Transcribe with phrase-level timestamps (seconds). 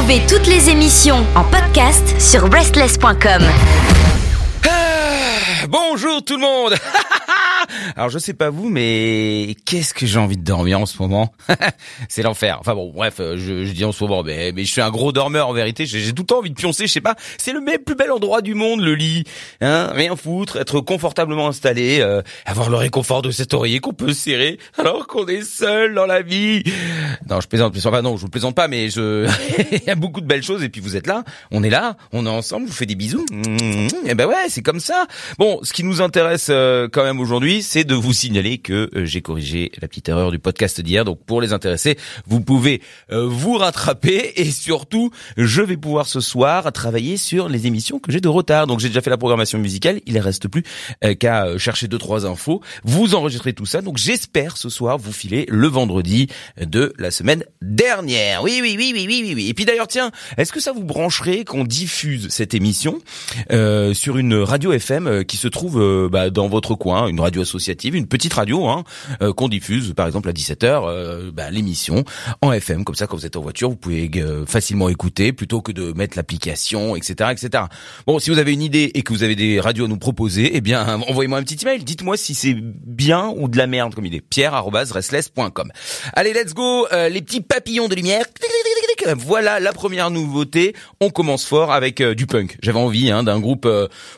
[0.00, 3.42] Retrouvez toutes les émissions en podcast sur breastless.com.
[5.68, 6.74] Bonjour tout le monde
[7.96, 11.32] Alors je sais pas vous, mais qu'est-ce que j'ai envie de dormir en ce moment?
[12.08, 12.58] C'est l'enfer.
[12.60, 14.90] Enfin bon, bref, euh, je, je, dis en ce moment, mais, mais je suis un
[14.90, 15.86] gros dormeur en vérité.
[15.86, 17.14] J'ai tout le temps envie de pioncer, je sais pas.
[17.38, 19.24] C'est le plus bel endroit du monde, le lit.
[19.60, 24.12] Hein Rien foutre, être confortablement installé, euh, avoir le réconfort de cet oreiller qu'on peut
[24.12, 26.62] serrer alors qu'on est seul dans la vie.
[27.28, 29.28] Non, je plaisante, mais enfin non, je vous plaisante pas, mais je,
[29.72, 31.96] il y a beaucoup de belles choses et puis vous êtes là, on est là,
[32.12, 33.24] on est ensemble, je vous fais des bisous.
[34.06, 35.06] Et ben ouais, c'est comme ça.
[35.38, 39.04] Bon, ce qui nous intéresse euh, quand même aujourd'hui, c'est de vous signaler que euh,
[39.04, 41.04] j'ai corrigé la petite erreur du podcast d'hier.
[41.04, 46.20] Donc pour les intéressés, vous pouvez euh, vous rattraper et surtout, je vais pouvoir ce
[46.20, 48.66] soir travailler sur les émissions que j'ai de retard.
[48.66, 50.64] Donc j'ai déjà fait la programmation musicale, il ne reste plus
[51.18, 52.60] qu'à chercher deux trois infos.
[52.84, 53.82] Vous enregistrez tout ça.
[53.82, 56.28] Donc j'espère ce soir vous filer le vendredi
[56.60, 58.42] de la semaine dernière.
[58.42, 59.32] Oui oui oui oui oui oui.
[59.34, 59.48] oui.
[59.48, 62.98] Et puis d'ailleurs tiens, est-ce que ça vous brancherait qu'on diffuse cette émission
[63.52, 67.94] euh, sur une radio FM qui se trouve bah, dans votre coin, une radio associative,
[67.94, 68.84] une petite radio hein,
[69.22, 72.04] euh, qu'on diffuse par exemple à 17h euh, bah, l'émission
[72.42, 75.62] en FM comme ça quand vous êtes en voiture vous pouvez euh, facilement écouter plutôt
[75.62, 77.64] que de mettre l'application etc etc.
[78.06, 80.50] Bon si vous avez une idée et que vous avez des radios à nous proposer
[80.54, 84.06] eh bien envoyez-moi un petit email dites-moi si c'est bien ou de la merde comme
[84.06, 85.72] idée pierre@restless.com.
[86.12, 88.24] Allez let's go les petits papillons de lumière
[89.16, 90.74] voilà la première nouveauté.
[91.00, 92.56] On commence fort avec du punk.
[92.62, 93.68] J'avais envie hein, d'un groupe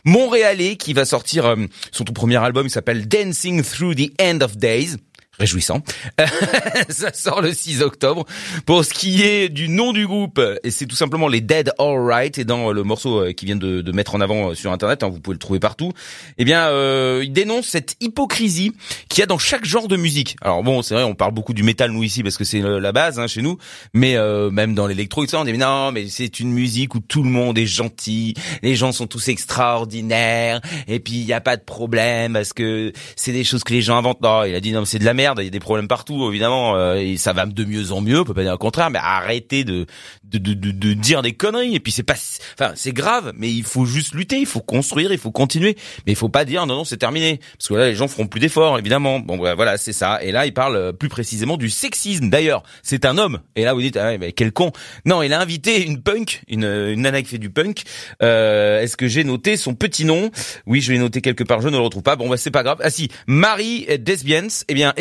[0.04, 1.56] montréalais qui va sortir
[1.90, 2.66] son tout premier album.
[2.66, 4.96] Il s'appelle Dancing Through the End of Days
[5.38, 5.82] réjouissant.
[6.88, 8.26] ça sort le 6 octobre.
[8.66, 12.44] Pour ce qui est du nom du groupe, c'est tout simplement les Dead Alright, et
[12.44, 15.20] dans le morceau euh, qui vient de, mettre en avant euh, sur Internet, hein, vous
[15.20, 15.92] pouvez le trouver partout,
[16.36, 18.72] eh bien, euh, il dénonce cette hypocrisie
[19.08, 20.36] qu'il y a dans chaque genre de musique.
[20.42, 22.92] Alors bon, c'est vrai, on parle beaucoup du métal, nous, ici, parce que c'est la
[22.92, 23.56] base hein, chez nous,
[23.94, 27.30] mais euh, même dans l'électro, on dit, non, mais c'est une musique où tout le
[27.30, 31.62] monde est gentil, les gens sont tous extraordinaires, et puis il n'y a pas de
[31.62, 34.20] problème, parce que c'est des choses que les gens inventent.
[34.20, 36.28] Non, il a dit, non, c'est de la merde il y a des problèmes partout,
[36.28, 38.90] évidemment, euh, et ça va de mieux en mieux, on peut pas dire le contraire,
[38.90, 39.86] mais arrêtez de
[40.24, 41.74] de, de, de, dire des conneries.
[41.74, 42.14] Et puis c'est pas,
[42.58, 46.12] enfin c'est grave, mais il faut juste lutter, il faut construire, il faut continuer, mais
[46.12, 48.40] il faut pas dire non non c'est terminé, parce que là les gens feront plus
[48.40, 49.20] d'efforts, évidemment.
[49.20, 50.22] Bon voilà c'est ça.
[50.22, 52.30] Et là il parle euh, plus précisément du sexisme.
[52.30, 53.40] D'ailleurs c'est un homme.
[53.56, 54.72] Et là vous dites ah, mais quel con.
[55.04, 57.82] Non il a invité une punk, une, une nana qui fait du punk.
[58.22, 60.30] Euh, Est-ce que j'ai noté son petit nom?
[60.66, 62.16] Oui je l'ai noté quelque part, je ne le retrouve pas.
[62.16, 62.78] Bon bah c'est pas grave.
[62.82, 64.48] Ah si Marie Desbiens.
[64.68, 64.92] Eh bien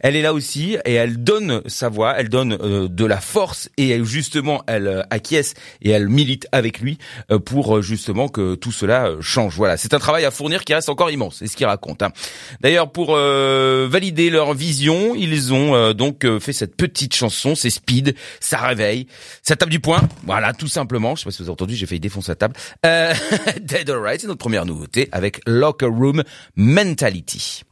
[0.00, 3.68] elle est là aussi et elle donne sa voix, elle donne euh, de la force
[3.76, 6.98] et elle justement elle euh, acquiesce et elle milite avec lui
[7.30, 9.56] euh, pour justement que tout cela change.
[9.56, 12.02] Voilà, c'est un travail à fournir qui reste encore immense, c'est ce qu'il raconte.
[12.02, 12.12] Hein.
[12.60, 18.58] D'ailleurs, pour valider leur vision, ils ont donc fait cette petite chanson, c'est Speed, ça
[18.58, 19.06] réveille,
[19.42, 21.14] ça tape du poing, voilà, tout simplement.
[21.14, 22.54] Je sais pas si vous avez entendu, j'ai failli défoncer la table.
[23.60, 26.22] Dead Alright, c'est notre première nouveauté avec Locker Room
[26.56, 27.62] Mentality.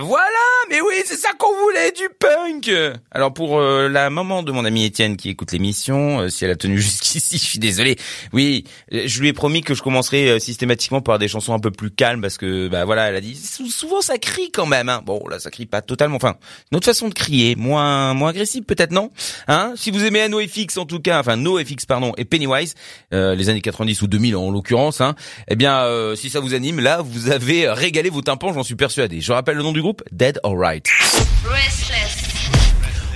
[0.00, 0.27] Voilà, mais
[1.04, 2.70] c'est ça qu'on voulait, du punk.
[3.10, 6.50] Alors pour euh, la maman de mon ami Étienne qui écoute l'émission, euh, si elle
[6.50, 7.96] a tenu jusqu'ici, je suis désolé.
[8.32, 11.70] Oui, euh, je lui ai promis que je commencerai systématiquement par des chansons un peu
[11.70, 14.88] plus calmes parce que bah voilà, elle a dit souvent ça crie quand même.
[14.88, 15.02] Hein.
[15.04, 16.16] Bon là, ça crie pas totalement.
[16.16, 16.36] Enfin,
[16.72, 19.10] notre façon de crier, moins moins agressive peut-être non?
[19.46, 19.74] Hein?
[19.76, 22.74] Si vous aimez NoFX en tout cas, enfin NoFX pardon et Pennywise,
[23.12, 25.14] les années 90 ou 2000 en l'occurrence, hein,
[25.48, 25.84] eh bien
[26.16, 29.20] si ça vous anime, là vous avez régalé vos tympans, j'en suis persuadé.
[29.20, 30.56] Je rappelle le nom du groupe, Dead or
[31.44, 32.27] Restless.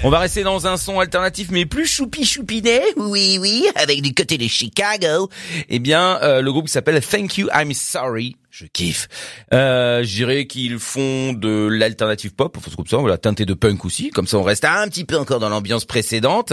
[0.04, 4.12] On va rester dans un son alternatif mais plus choupi choupinet, oui oui, avec du
[4.12, 5.30] côté de Chicago.
[5.68, 8.36] Eh bien, euh, le groupe s'appelle Thank You I'm Sorry.
[8.50, 9.08] Je kiffe.
[9.54, 14.10] Euh, je qu'ils font de l'alternative pop, enfin comme ça, voilà, teinté de punk aussi,
[14.10, 16.52] comme ça on reste un petit peu encore dans l'ambiance précédente.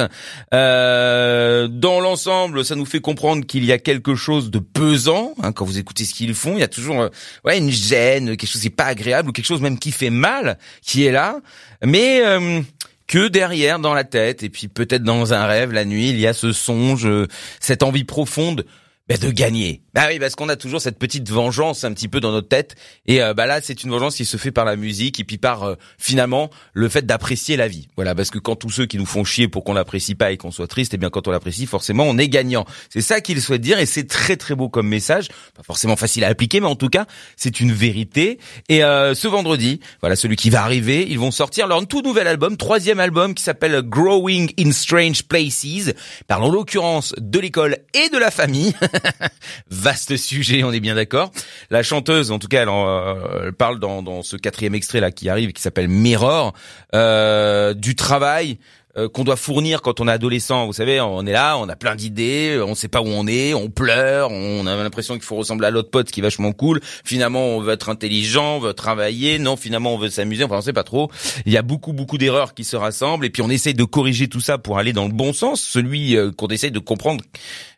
[0.53, 5.51] Euh, dans l'ensemble, ça nous fait comprendre qu'il y a quelque chose de pesant hein,
[5.51, 6.53] quand vous écoutez ce qu'ils font.
[6.53, 7.09] Il y a toujours euh,
[7.43, 10.11] ouais une gêne, quelque chose qui est pas agréable ou quelque chose même qui fait
[10.11, 11.39] mal, qui est là.
[11.83, 12.61] Mais euh,
[13.09, 16.27] que derrière dans la tête et puis peut-être dans un rêve la nuit il y
[16.27, 17.27] a ce songe euh,
[17.59, 18.65] cette envie profonde
[19.09, 19.81] bah, de gagner.
[19.95, 22.75] Bah oui, parce qu'on a toujours cette petite vengeance un petit peu dans notre tête.
[23.07, 25.39] Et euh, bah là, c'est une vengeance qui se fait par la musique et puis
[25.39, 27.87] par euh, finalement le fait d'apprécier la vie.
[27.95, 30.37] Voilà, parce que quand tous ceux qui nous font chier pour qu'on l'apprécie pas et
[30.37, 32.65] qu'on soit triste, et eh bien quand on l'apprécie, forcément, on est gagnant.
[32.91, 35.29] C'est ça qu'il souhaite dire et c'est très très beau comme message.
[35.55, 38.37] Pas forcément facile à appliquer, mais en tout cas, c'est une vérité.
[38.69, 42.27] Et euh, ce vendredi, voilà, celui qui va arriver, ils vont sortir leur tout nouvel
[42.27, 45.93] album, troisième album qui s'appelle Growing in Strange Places.
[46.27, 48.75] Parle en l'occurrence de l'école et de la famille.
[49.69, 51.31] Vaste sujet, on est bien d'accord.
[51.69, 55.29] La chanteuse, en tout cas, elle, euh, parle dans, dans, ce quatrième extrait là qui
[55.29, 56.53] arrive, qui s'appelle Mirror,
[56.93, 58.57] euh, du travail
[58.97, 60.65] euh, qu'on doit fournir quand on est adolescent.
[60.65, 63.53] Vous savez, on est là, on a plein d'idées, on sait pas où on est,
[63.53, 66.81] on pleure, on a l'impression qu'il faut ressembler à l'autre pote qui est vachement cool.
[67.05, 69.37] Finalement, on veut être intelligent, on veut travailler.
[69.37, 70.43] Non, finalement, on veut s'amuser.
[70.43, 71.11] Enfin, on sait pas trop.
[71.45, 74.27] Il y a beaucoup, beaucoup d'erreurs qui se rassemblent et puis on essaye de corriger
[74.27, 77.23] tout ça pour aller dans le bon sens, celui euh, qu'on essaye de comprendre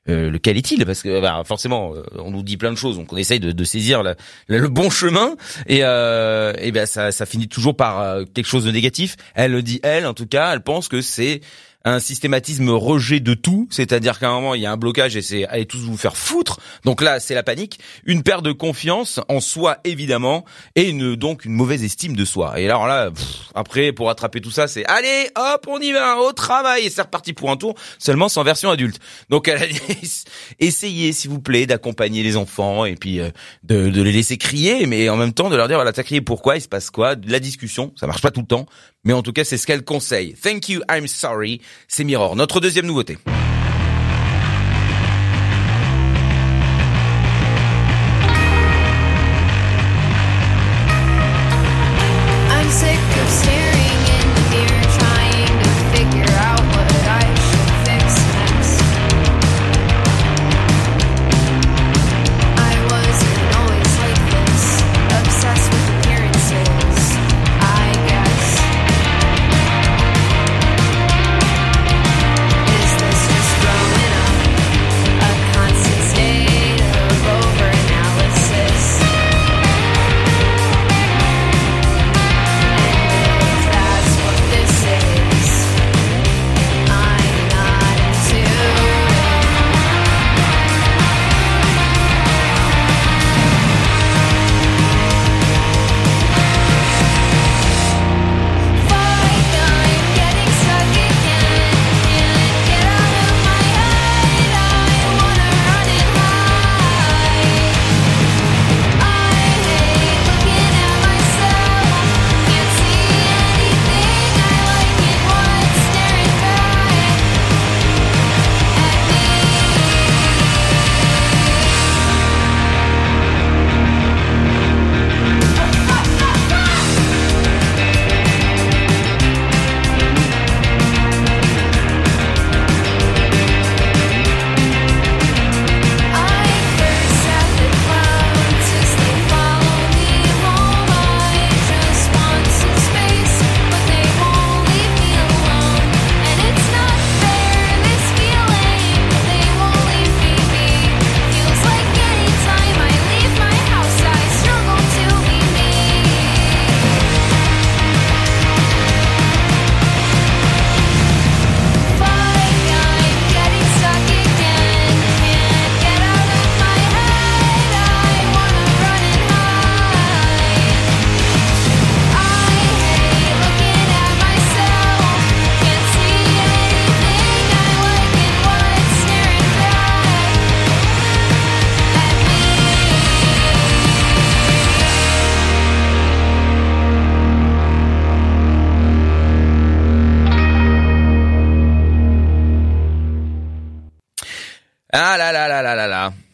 [0.08, 0.86] lequel est-il?
[0.86, 4.04] Parce que bah, forcément, on nous dit plein de choses, donc on essaye de, saisir
[4.48, 5.36] le bon chemin,
[5.68, 9.16] et, euh, et ben ça, ça finit toujours par quelque chose de négatif.
[9.36, 11.42] Elle le dit, elle en tout cas, elle pense que c'est
[11.84, 15.22] un systématisme rejet de tout, c'est-à-dire qu'à un moment il y a un blocage et
[15.22, 16.60] c'est allez tous vous faire foutre.
[16.86, 20.46] Donc là c'est la panique, une perte de confiance en soi évidemment
[20.76, 22.60] et une donc une mauvaise estime de soi.
[22.60, 23.10] Et alors là
[23.56, 27.02] après pour rattraper tout ça c'est allez hop on y va au travail et c'est
[27.02, 29.00] reparti pour un tour seulement sans version adulte.
[29.30, 29.52] Donc
[30.60, 33.30] essayez s'il vous plaît d'accompagner les enfants et puis euh,
[33.64, 36.22] de, de, les laisser crier mais en même temps de leur dire voilà t'as crié
[36.22, 37.16] pourquoi il se passe quoi?
[37.26, 38.68] La discussion ça marche pas tout le temps
[39.04, 40.36] mais en tout cas c'est ce qu'elle conseille.
[40.36, 42.36] Thank you I'm sorry c'est Mirror.
[42.36, 43.18] Notre deuxième nouveauté.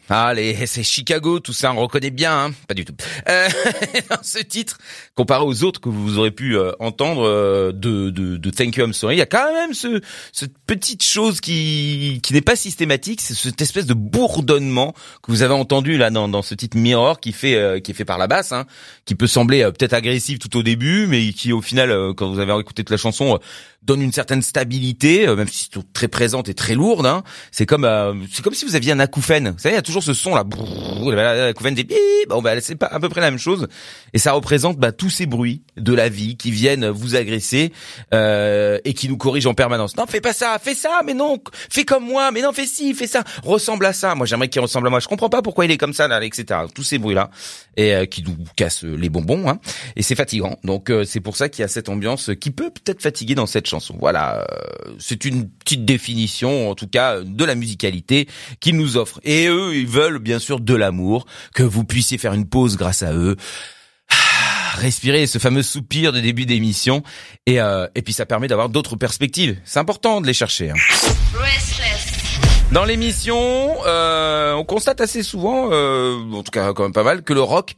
[0.10, 2.96] Allez, c'est Chicago, tout ça, on reconnaît bien, hein Pas du tout.
[3.28, 3.50] Euh,
[4.22, 4.78] ce titre,
[5.16, 8.86] comparé aux autres que vous aurez pu euh, entendre euh, de, de, de, Thank You
[8.86, 12.56] I'm Sorry, il y a quand même ce, cette petite chose qui, qui n'est pas
[12.56, 16.78] systématique, c'est cette espèce de bourdonnement que vous avez entendu là dans, dans ce titre
[16.78, 18.66] Mirror qui fait euh, qui est fait par la basse, hein,
[19.04, 22.58] qui peut sembler peut-être agressif tout au début, mais qui au final, quand vous avez
[22.58, 23.40] écouté toute la chanson,
[23.84, 27.06] donne une certaine stabilité, même si c'est très présente et très lourde.
[27.06, 27.24] Hein.
[27.52, 27.88] C'est comme
[28.32, 29.52] c'est comme si vous aviez un acouphène.
[29.52, 30.44] Vous savez, il y a toujours ce son là,
[31.36, 31.86] la couvaine des
[32.28, 33.68] bon bah c'est pas à peu près la même chose
[34.14, 37.72] et ça représente bah, tous ces bruits de la vie qui viennent vous agresser
[38.14, 39.96] euh, et qui nous corrigent en permanence.
[39.96, 42.94] Non, fais pas ça, fais ça, mais non, fais comme moi, mais non, fais ci,
[42.94, 44.16] fais ça, ressemble à ça.
[44.16, 45.00] Moi j'aimerais qu'il ressemble à moi.
[45.00, 46.62] Je comprends pas pourquoi il est comme ça là, etc.
[46.74, 47.30] Tous ces bruits là
[47.76, 49.60] et euh, qui nous cassent les bonbons hein.
[49.96, 50.58] et c'est fatigant.
[50.64, 53.46] Donc euh, c'est pour ça qu'il y a cette ambiance qui peut peut-être fatiguer dans
[53.46, 53.77] cette chanson.
[54.00, 54.46] Voilà, euh,
[55.00, 58.28] c'est une petite définition en tout cas de la musicalité
[58.60, 59.20] qu'il nous offre.
[59.24, 63.04] Et eux ils veulent bien sûr de l'amour, que vous puissiez faire une pause grâce
[63.04, 63.36] à eux.
[64.76, 67.04] Respirer ce fameux soupir de début d'émission
[67.46, 69.58] et euh, et puis ça permet d'avoir d'autres perspectives.
[69.66, 70.72] C'est important de les chercher.
[70.72, 70.76] Hein.
[72.72, 77.24] Dans l'émission, euh, on constate assez souvent, euh, en tout cas quand même pas mal,
[77.24, 77.76] que le rock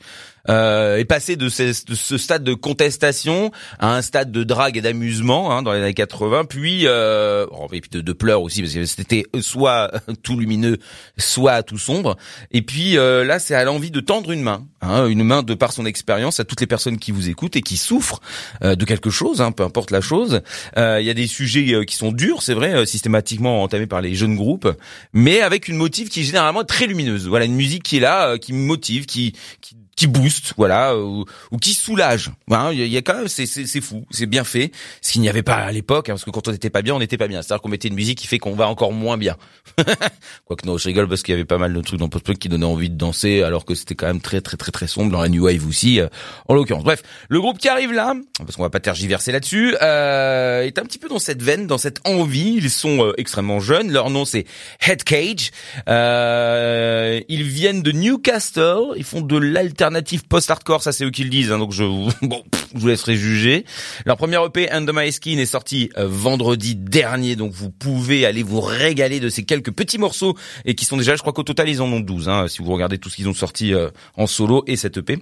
[0.49, 4.77] euh, est passé de ce, de ce, stade de contestation à un stade de drague
[4.77, 8.61] et d'amusement hein, dans les années 80, puis euh, oh, et puis de, pleurs aussi
[8.61, 9.91] parce que c'était soit
[10.23, 10.77] tout lumineux,
[11.17, 12.17] soit tout sombre.
[12.51, 15.53] Et puis euh, là, c'est à l'envie de tendre une main, hein, une main de
[15.53, 18.19] par son expérience à toutes les personnes qui vous écoutent et qui souffrent
[18.63, 20.41] euh, de quelque chose, hein, peu importe la chose.
[20.77, 24.15] Euh, il y a des sujets qui sont durs, c'est vrai, systématiquement entamés par les
[24.15, 24.67] jeunes groupes,
[25.13, 27.27] mais avec une motive qui est généralement très lumineuse.
[27.27, 31.57] Voilà, une musique qui est là, qui motive, qui, qui qui booste, voilà, ou, ou
[31.57, 32.31] qui soulage.
[32.49, 34.71] Hein, il y, a quand même, c'est, c'est, fou, c'est bien fait.
[35.01, 36.95] Ce qu'il n'y avait pas à l'époque, hein, parce que quand on n'était pas bien,
[36.95, 37.41] on n'était pas bien.
[37.41, 39.35] C'est-à-dire qu'on mettait une musique qui fait qu'on va encore moins bien.
[40.45, 42.47] Quoique non, je rigole parce qu'il y avait pas mal de trucs dans post-punk qui
[42.47, 45.21] donnaient envie de danser, alors que c'était quand même très très très très sombre dans
[45.21, 46.07] la new wave aussi, euh,
[46.47, 46.85] en l'occurrence.
[46.85, 50.83] Bref, le groupe qui arrive là, parce qu'on va pas tergiverser là-dessus, euh, est un
[50.83, 52.55] petit peu dans cette veine, dans cette envie.
[52.55, 53.91] Ils sont euh, extrêmement jeunes.
[53.91, 54.45] Leur nom c'est
[54.87, 55.51] Head Cage.
[55.89, 58.93] Euh, ils viennent de Newcastle.
[58.95, 61.83] Ils font de l'alternative alternative post-hardcore, ça c'est eux qui le disent, hein, donc je
[62.21, 62.43] bon,
[62.73, 63.65] je vous laisserai juger.
[64.05, 68.43] Leur premier EP Under My Skin est sorti euh, vendredi dernier, donc vous pouvez aller
[68.43, 71.69] vous régaler de ces quelques petits morceaux et qui sont déjà, je crois qu'au total
[71.69, 74.27] ils en ont 12, hein, si vous regardez tout ce qu'ils ont sorti euh, en
[74.27, 75.19] solo et cette EP.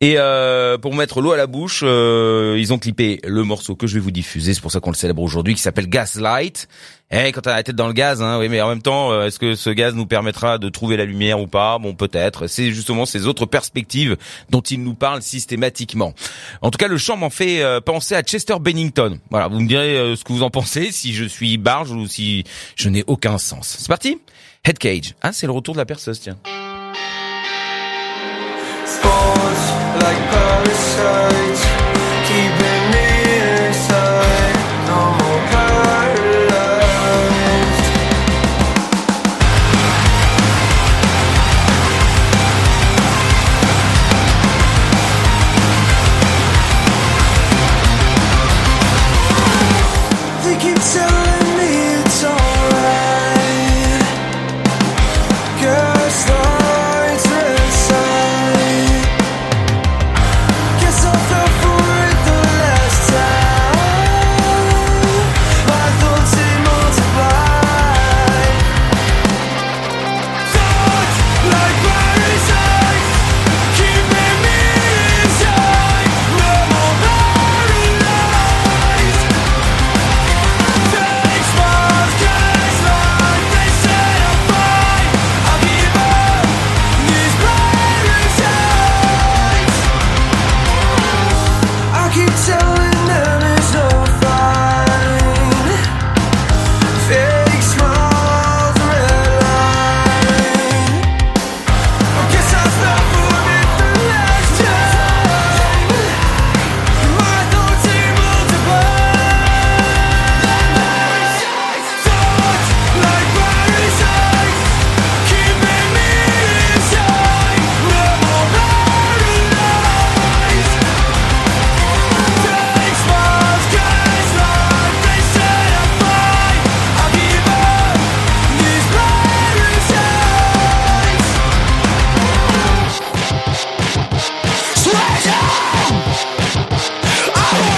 [0.00, 3.94] Et euh, pour mettre l'eau à la bouche, ils ont clippé le morceau que je
[3.94, 6.68] vais vous diffuser, c'est pour ça qu'on le célèbre aujourd'hui, qui s'appelle Gaslight.
[7.12, 9.26] Eh, quand t'as la tête dans le gaz, hein, oui, mais en même temps, euh,
[9.26, 11.78] est-ce que ce gaz nous permettra de trouver la lumière ou pas?
[11.78, 12.48] Bon, peut-être.
[12.48, 13.85] C'est justement ces autres perspectives
[14.50, 16.14] dont il nous parle systématiquement.
[16.62, 19.18] En tout cas, le chant m'en fait euh, penser à Chester Bennington.
[19.30, 22.06] Voilà, vous me direz euh, ce que vous en pensez, si je suis barge ou
[22.06, 22.44] si
[22.76, 23.76] je n'ai aucun sens.
[23.78, 24.18] C'est parti
[24.64, 25.14] Head Cage.
[25.22, 26.36] Ah, c'est le retour de la perceuse, tiens.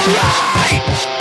[0.08, 1.17] Right.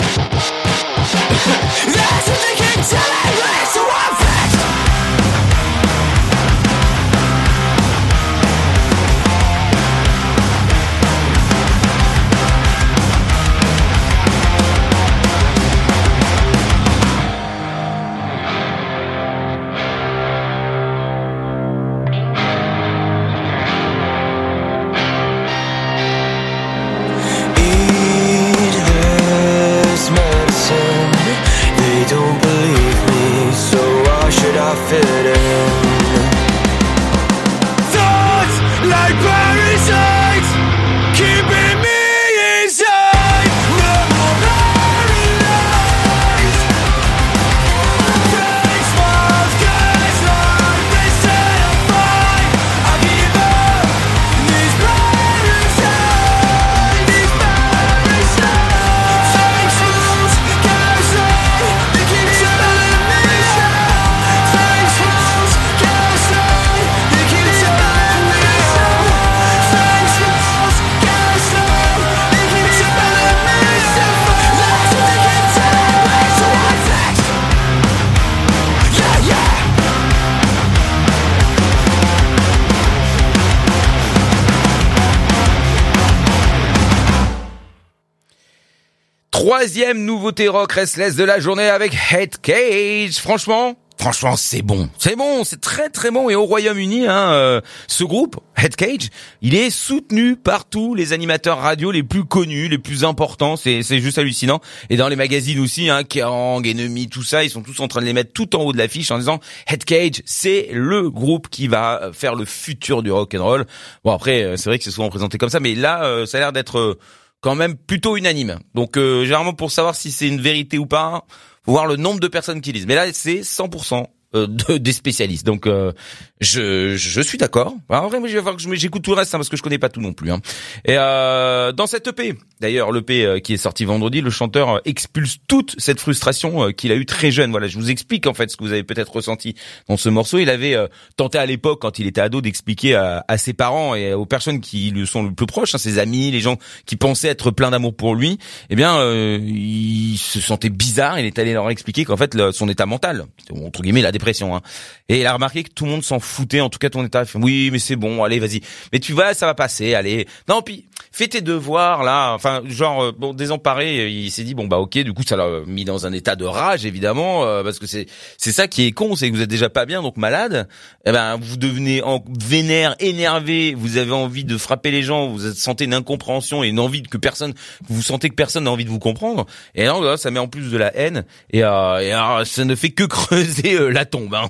[89.58, 93.16] Troisième nouveauté rock restless de la journée avec Head Cage.
[93.18, 96.30] Franchement, Franchement, c'est bon, c'est bon, c'est très très bon.
[96.30, 99.08] Et au Royaume-Uni, hein, euh, ce groupe Head Cage,
[99.42, 103.56] il est soutenu par tous les animateurs radio les plus connus, les plus importants.
[103.56, 104.60] C'est c'est juste hallucinant.
[104.90, 108.00] Et dans les magazines aussi, hein, Kerrang, Enemy, tout ça, ils sont tous en train
[108.00, 111.48] de les mettre tout en haut de l'affiche en disant Head Cage, c'est le groupe
[111.48, 113.66] qui va faire le futur du rock and roll.
[114.04, 116.38] Bon après, euh, c'est vrai que c'est souvent présenté comme ça, mais là, euh, ça
[116.38, 116.96] a l'air d'être
[117.40, 118.58] quand même plutôt unanime.
[118.74, 121.24] Donc généralement pour savoir si c'est une vérité ou pas
[121.68, 122.86] voir le nombre de personnes qui lisent.
[122.86, 125.46] Mais là, c'est 100% euh, de, des spécialistes.
[125.46, 125.92] Donc euh,
[126.40, 127.74] je, je suis d'accord.
[127.88, 129.78] En vrai, je vais voir que j'écoute tout le reste hein, parce que je connais
[129.78, 130.30] pas tout non plus.
[130.30, 130.40] Hein.
[130.84, 135.38] Et euh, dans cette EP, d'ailleurs l'EP euh, qui est sorti vendredi, le chanteur expulse
[135.48, 137.50] toute cette frustration qu'il a eu très jeune.
[137.50, 139.54] Voilà, je vous explique en fait ce que vous avez peut-être ressenti
[139.88, 140.38] dans ce morceau.
[140.38, 140.76] Il avait
[141.16, 144.60] tenté à l'époque, quand il était ado, d'expliquer à, à, ses parents et aux personnes
[144.60, 147.70] qui lui sont le plus proches, hein, ses amis, les gens qui pensaient être pleins
[147.70, 148.38] d'amour pour lui.
[148.68, 149.02] Eh bien,
[149.40, 151.18] il se sentait bizarre.
[151.18, 154.12] Il est allé leur expliquer qu'en fait son état mental, entre guillemets, la
[154.54, 154.60] Hein.
[155.08, 157.24] Et il a remarqué que tout le monde s'en foutait, en tout cas ton état.
[157.24, 158.60] Fait, oui, mais c'est bon, allez, vas-y.
[158.92, 160.26] Mais tu vois, ça va passer, allez.
[160.48, 160.86] Non, puis
[161.18, 162.32] fais tes devoirs là.
[162.32, 164.98] Enfin, genre euh, bon, désemparé, il s'est dit bon bah ok.
[164.98, 168.06] Du coup, ça l'a mis dans un état de rage évidemment, euh, parce que c'est
[168.36, 170.68] c'est ça qui est con, c'est que vous êtes déjà pas bien, donc malade.
[171.04, 173.74] Eh ben, vous devenez en vénère, énervé.
[173.74, 175.28] Vous avez envie de frapper les gens.
[175.28, 177.54] Vous sentez une incompréhension et une envie que personne,
[177.88, 179.46] vous sentez que personne n'a envie de vous comprendre.
[179.74, 182.90] Et là, ça met en plus de la haine et, euh, et ça ne fait
[182.90, 184.34] que creuser la tombe.
[184.34, 184.48] Hein.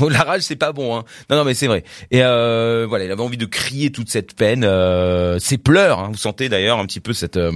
[0.10, 0.96] La rage, c'est pas bon.
[0.96, 1.04] Hein.
[1.28, 1.84] Non, non, mais c'est vrai.
[2.10, 5.79] Et euh, voilà, il avait envie de crier toute cette peine, euh, ses pleurs.
[5.88, 6.08] Hein.
[6.12, 7.52] Vous sentez d'ailleurs un petit peu cette euh,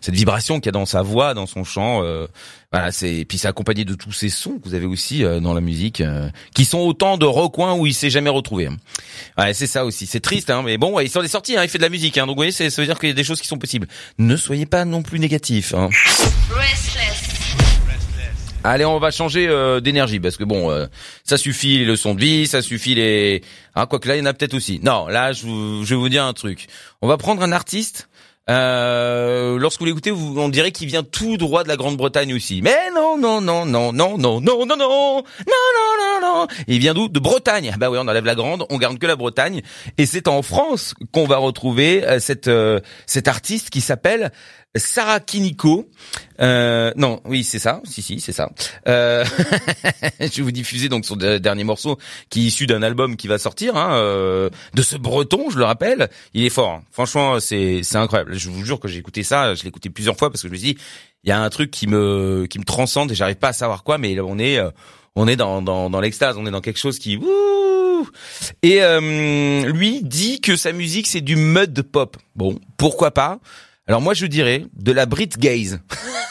[0.00, 2.02] cette vibration qu'il y a dans sa voix, dans son chant.
[2.02, 2.26] Euh,
[2.72, 5.54] voilà, c'est puis c'est accompagné de tous ces sons que vous avez aussi euh, dans
[5.54, 6.02] la musique,
[6.54, 8.68] qui sont autant de recoins où il s'est jamais retrouvé.
[9.36, 9.52] Hein.
[9.52, 10.06] C'est ça aussi.
[10.06, 11.56] C'est triste, hein, mais bon, ouais, il s'en est sorti.
[11.60, 13.24] Il fait de la musique, donc vous voyez, ça veut dire qu'il y a des
[13.24, 13.86] choses qui sont possibles.
[14.18, 15.74] Ne soyez pas non plus négatifs.
[15.74, 15.88] Hein.
[18.64, 20.86] Allez, on va changer euh, d'énergie parce que bon, euh,
[21.24, 23.42] ça suffit les leçons de vie, ça suffit les.
[23.74, 24.80] Ah, quoi que là, il y en a peut-être aussi.
[24.82, 26.66] Non, là, je, je, vais vous dire un truc.
[27.00, 28.08] On va prendre un artiste.
[28.50, 32.62] Euh, lorsque vous l'écoutez, vous, on dirait qu'il vient tout droit de la Grande-Bretagne aussi.
[32.62, 36.46] Mais non, non, non, non, non, non, non, non, non, non, non, non, non.
[36.66, 37.74] Il vient d'où De Bretagne.
[37.78, 39.62] Bah oui, on enlève la Grande, on garde que la Bretagne.
[39.98, 42.50] Et c'est en France qu'on va retrouver cette
[43.06, 44.32] cet artiste qui s'appelle
[44.76, 45.88] Sarah Kiniko.
[46.40, 47.80] Euh, non, oui, c'est ça.
[47.84, 48.50] Si, si, c'est ça.
[48.86, 49.24] Euh,
[50.20, 51.98] je vais vous diffuser donc son dernier morceau
[52.30, 55.64] qui est issu d'un album qui va sortir hein, euh, de ce Breton, je le
[55.64, 56.10] rappelle.
[56.34, 56.70] Il est fort.
[56.70, 56.82] Hein.
[56.92, 58.34] Franchement, c'est c'est incroyable.
[58.34, 59.54] Je vous jure que j'ai écouté ça.
[59.54, 60.76] Je l'ai écouté plusieurs fois parce que je me dis,
[61.24, 63.84] il y a un truc qui me qui me transcende et j'arrive pas à savoir
[63.84, 63.98] quoi.
[63.98, 64.70] Mais on est euh,
[65.16, 66.36] on est dans dans, dans l'extase.
[66.36, 67.18] On est dans quelque chose qui
[68.62, 72.16] et euh, lui dit que sa musique c'est du mud pop.
[72.36, 73.40] Bon, pourquoi pas?
[73.88, 75.80] Alors moi je dirais de la Brit Gaze.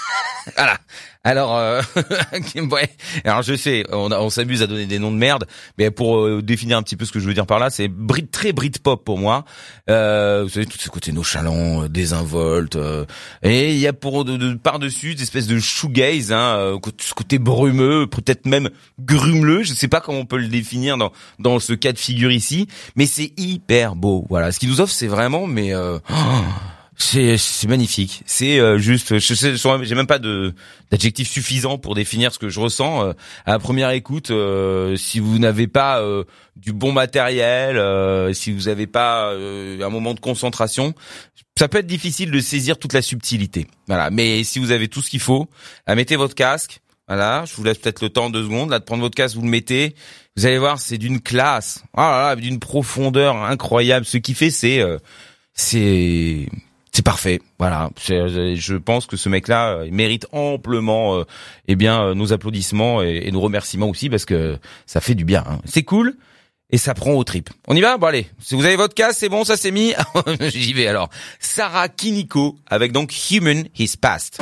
[0.56, 0.78] voilà.
[1.24, 1.82] Alors, euh,
[2.56, 2.90] ouais.
[3.26, 5.46] Alors je sais, on, s'amuse à donner des noms de merde,
[5.78, 7.90] mais pour euh, définir un petit peu ce que je veux dire par là, c'est
[7.90, 9.44] Brit très Brit pop pour moi.
[9.90, 13.06] Euh, vous savez tout ce côté nonchalant, euh, désinvolte, euh,
[13.44, 17.40] et il y a pour de, par dessus des espèces de shoegaze, hein, ce côté
[17.40, 19.64] brumeux, peut-être même grumeleux.
[19.64, 22.68] Je sais pas comment on peut le définir dans dans ce cas de figure ici,
[22.96, 24.26] mais c'est hyper beau.
[24.30, 26.00] Voilà, ce qui nous offre, c'est vraiment, mais oh,
[27.00, 28.24] c'est magnifique.
[28.26, 30.54] C'est euh, juste, je j'ai même pas de
[30.90, 33.14] d'adjectif suffisant pour définir ce que je ressens euh,
[33.46, 34.32] à la première écoute.
[34.32, 36.04] Euh, si vous n'avez pas
[36.56, 37.80] du bon matériel,
[38.34, 40.94] si vous n'avez pas un moment de concentration,
[41.58, 43.68] ça peut être difficile de saisir toute la subtilité.
[43.88, 44.10] Voilà.
[44.10, 45.48] Mais si vous avez tout ce qu'il faut,
[45.88, 46.82] mettez votre casque.
[47.08, 47.46] Voilà.
[47.46, 49.50] Je vous laisse peut-être le temps deux secondes là de prendre votre casque, vous le
[49.50, 49.96] mettez.
[50.36, 54.06] Vous allez voir, c'est d'une classe, oh là là, d'une profondeur incroyable.
[54.06, 54.84] Ce qui fait, c'est
[55.54, 56.48] c'est
[56.98, 57.42] c'est parfait.
[57.60, 61.26] Voilà, je pense que ce mec-là euh, mérite amplement, euh,
[61.68, 64.58] eh bien, euh, nos applaudissements et, nos remerciements aussi parce que
[64.88, 65.44] ça fait du bien.
[65.48, 65.60] Hein.
[65.64, 66.16] C'est cool
[66.72, 67.52] et ça prend au trip.
[67.68, 68.00] On y va?
[68.00, 69.94] Bon allez, si vous avez votre cas, c'est bon, ça c'est mis.
[70.42, 71.12] J'y vais alors.
[71.40, 74.42] Sarah Kiniko avec donc Human His Past.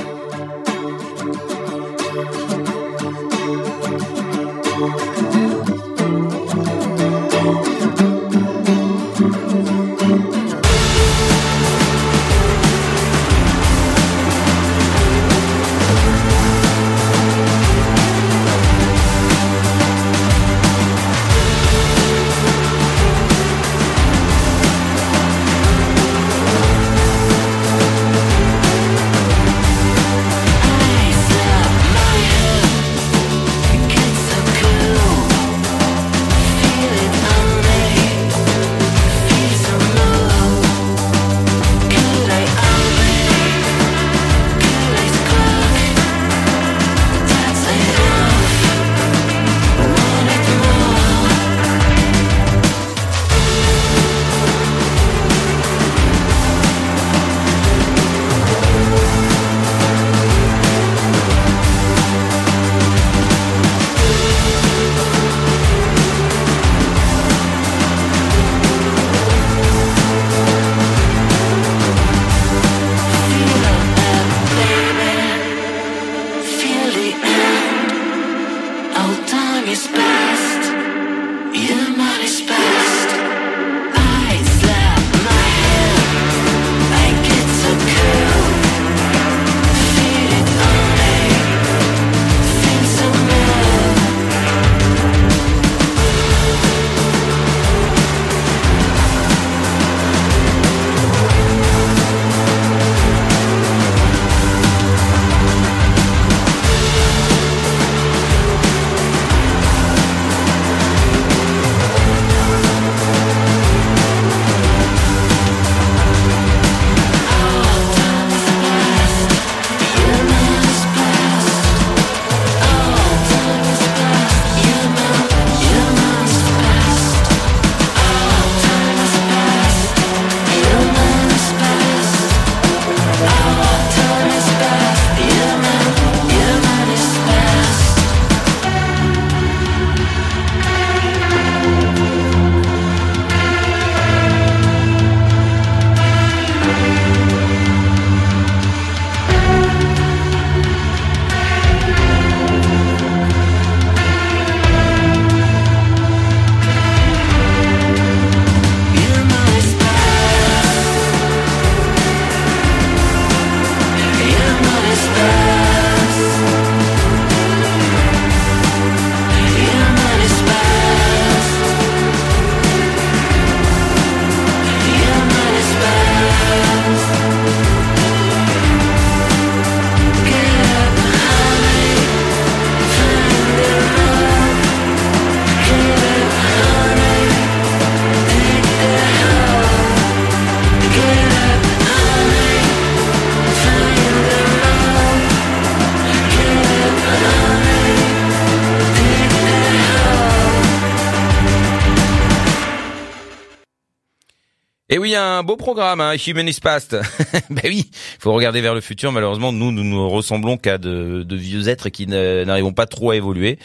[205.13, 206.95] Un beau programme, hein, Humanist Past.
[207.49, 209.11] ben oui, faut regarder vers le futur.
[209.11, 213.15] Malheureusement, nous, nous ne ressemblons qu'à de, de, vieux êtres qui n'arrivons pas trop à
[213.15, 213.59] évoluer.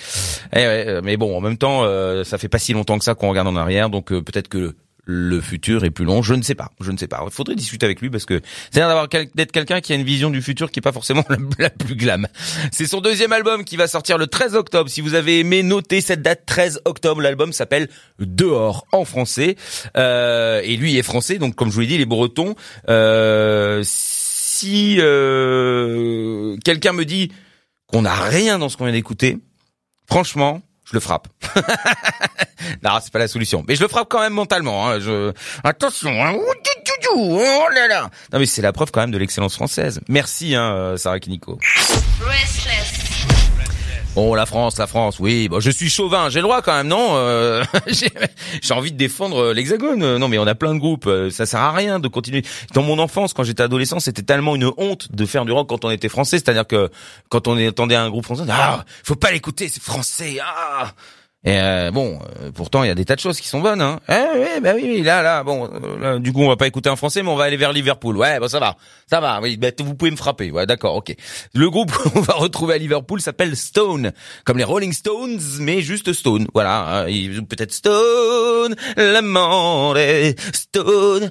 [0.54, 3.14] Eh ouais, mais bon, en même temps, euh, ça fait pas si longtemps que ça
[3.14, 4.74] qu'on regarde en arrière, donc euh, peut-être que
[5.10, 7.20] le futur est plus long, je ne sais pas, je ne sais pas.
[7.24, 10.30] Il faudrait discuter avec lui parce que c'est d'avoir d'être quelqu'un qui a une vision
[10.30, 11.24] du futur qui est pas forcément
[11.58, 12.28] la, plus glam.
[12.70, 14.88] C'est son deuxième album qui va sortir le 13 octobre.
[14.88, 17.88] Si vous avez aimé noter cette date 13 octobre, l'album s'appelle
[18.20, 19.56] Dehors en français
[19.96, 22.54] euh, et lui est français donc comme je vous l'ai dit, il est breton.
[22.88, 27.32] Euh, si euh, quelqu'un me dit
[27.86, 29.38] qu'on n'a rien dans ce qu'on vient d'écouter,
[30.06, 31.28] franchement, je le frappe.
[32.82, 33.64] non, c'est pas la solution.
[33.68, 34.88] Mais je le frappe quand même mentalement.
[34.88, 34.98] Hein.
[34.98, 35.32] Je...
[35.62, 36.10] Attention.
[36.10, 36.34] Hein.
[37.12, 38.10] Oh là là.
[38.32, 40.00] Non mais c'est la preuve quand même de l'excellence française.
[40.08, 41.58] Merci, hein, Sarah Kiniko.
[44.16, 45.48] Bon, la France, la France, oui.
[45.48, 47.62] Bon, je suis chauvin, j'ai le droit quand même, non euh,
[48.62, 50.16] J'ai envie de défendre l'Hexagone.
[50.16, 51.08] Non, mais on a plein de groupes.
[51.30, 52.42] Ça sert à rien de continuer.
[52.74, 55.84] Dans mon enfance, quand j'étais adolescent, c'était tellement une honte de faire du rock quand
[55.84, 56.38] on était français.
[56.38, 56.90] C'est-à-dire que
[57.28, 60.38] quand on entendait un groupe français, ah, faut pas l'écouter, c'est français.
[60.42, 60.92] Ah.
[61.42, 63.80] Et euh, bon, euh, pourtant il y a des tas de choses qui sont bonnes.
[63.80, 63.98] Hein.
[64.10, 65.70] Eh, oui, bah oui, là, là, bon,
[66.02, 68.18] euh, du coup on va pas écouter un français, mais on va aller vers Liverpool.
[68.18, 68.76] Ouais, bon ça va,
[69.08, 69.40] ça va.
[69.40, 70.50] Oui, bah, vous pouvez me frapper.
[70.50, 71.14] Ouais, d'accord, ok.
[71.54, 74.12] Le groupe qu'on va retrouver à Liverpool s'appelle Stone,
[74.44, 76.46] comme les Rolling Stones, mais juste Stone.
[76.52, 77.06] Voilà, hein.
[77.48, 79.94] peut-être Stone, l'amant
[80.52, 81.30] Stone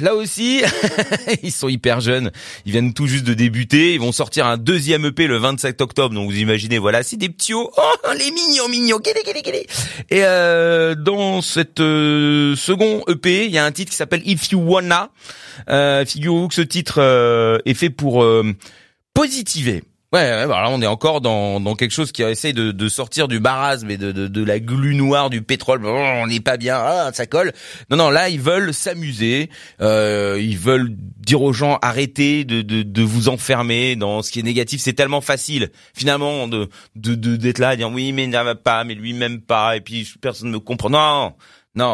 [0.00, 0.62] là aussi,
[1.42, 2.30] ils sont hyper jeunes.
[2.64, 3.94] Ils viennent tout juste de débuter.
[3.94, 6.14] Ils vont sortir un deuxième EP le 27 octobre.
[6.14, 7.68] Donc vous imaginez, voilà, c'est des petits Oh,
[8.18, 9.00] les mignons, mignons.
[10.10, 14.50] Et euh, dans cette euh, second EP, il y a un titre qui s'appelle If
[14.50, 15.10] You Wanna.
[15.68, 18.54] Euh, Figurez-vous que ce titre euh, est fait pour euh,
[19.14, 19.82] positiver.
[20.10, 23.28] Ouais, ouais bah on est encore dans, dans quelque chose qui essaye de, de sortir
[23.28, 25.84] du marasme et de, de, de la glu noire du pétrole.
[25.84, 27.52] on n'est pas bien, ah, ça colle.
[27.90, 29.50] Non, non, là ils veulent s'amuser.
[29.82, 34.42] Euh, ils veulent dire aux gens arrêtez de, de, vous enfermer dans ce qui est
[34.42, 34.80] négatif.
[34.80, 38.94] C'est tellement facile finalement de d'être là, à dire oui mais il va pas, mais
[38.94, 40.88] lui même pas, et puis personne ne me comprend.
[40.88, 41.34] Non, non,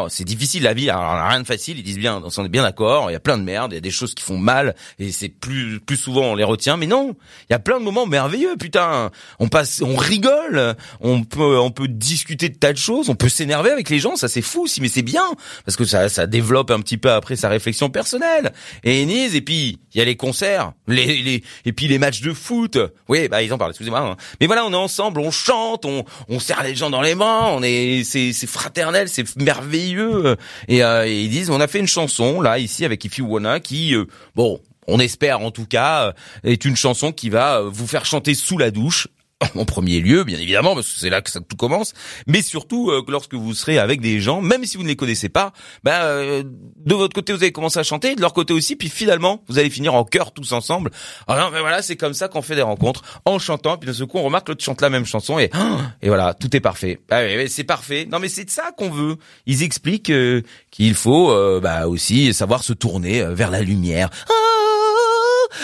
[0.09, 0.89] c'est difficile la vie.
[0.89, 1.77] Alors rien de facile.
[1.77, 3.09] Ils disent bien, on est bien d'accord.
[3.09, 5.11] Il y a plein de merde, il y a des choses qui font mal et
[5.11, 6.77] c'est plus plus souvent on les retient.
[6.77, 7.15] Mais non,
[7.49, 8.55] il y a plein de moments merveilleux.
[8.57, 13.15] Putain, on passe, on rigole, on peut on peut discuter de tas de choses, on
[13.15, 14.15] peut s'énerver avec les gens.
[14.15, 15.25] Ça c'est fou, si mais c'est bien
[15.65, 18.53] parce que ça ça développe un petit peu après sa réflexion personnelle.
[18.83, 22.21] Et Enise, et puis il y a les concerts, les, les et puis les matchs
[22.21, 22.77] de foot.
[23.07, 23.71] Oui, bah ils en parlent.
[23.71, 23.99] Excusez-moi.
[23.99, 24.17] Hein.
[24.41, 27.47] Mais voilà, on est ensemble, on chante, on on serre les gens dans les mains,
[27.51, 31.87] on est c'est c'est fraternel, c'est merveilleux Et, euh, ils disent, on a fait une
[31.87, 36.07] chanson là ici avec If You Wanna qui, euh, bon, on espère en tout cas,
[36.07, 36.11] euh,
[36.43, 39.07] est une chanson qui va vous faire chanter sous la douche
[39.55, 41.93] en premier lieu, bien évidemment, parce que c'est là que ça tout commence,
[42.27, 45.29] mais surtout euh, lorsque vous serez avec des gens, même si vous ne les connaissez
[45.29, 45.53] pas,
[45.83, 48.89] ben euh, de votre côté vous allez commencer à chanter, de leur côté aussi, puis
[48.89, 50.91] finalement vous allez finir en chœur tous ensemble.
[51.27, 54.03] Alors ben voilà, c'est comme ça qu'on fait des rencontres, en chantant, puis de ce
[54.03, 55.49] coup on remarque que l'autre chante la même chanson et
[56.01, 56.99] et voilà, tout est parfait.
[57.09, 58.07] Ah, c'est parfait.
[58.11, 59.17] Non mais c'est de ça qu'on veut.
[59.45, 64.09] Ils expliquent euh, qu'il faut bah, aussi savoir se tourner vers la lumière.
[64.29, 64.44] Ah,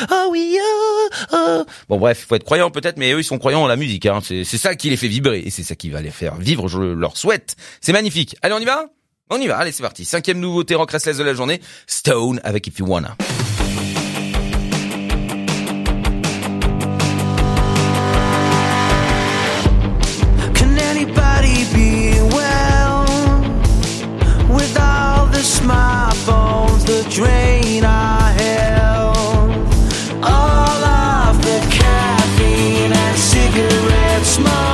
[0.10, 1.65] ah oui, ah, ah.
[1.89, 4.06] Bon bref, faut être croyant peut-être, mais eux ils sont croyants en la musique.
[4.06, 4.19] Hein.
[4.21, 6.67] C'est ça qui les fait vibrer et c'est ça qui va les faire vivre.
[6.67, 7.56] Je leur souhaite.
[7.82, 8.36] C'est magnifique.
[8.41, 8.88] Allez, on y va?
[9.30, 9.58] On y va.
[9.58, 10.06] Allez, c'est parti.
[10.06, 11.62] Cinquième nouveauté rock restless de la journée.
[11.88, 13.15] Stone avec If You Wanna.
[34.41, 34.71] smile.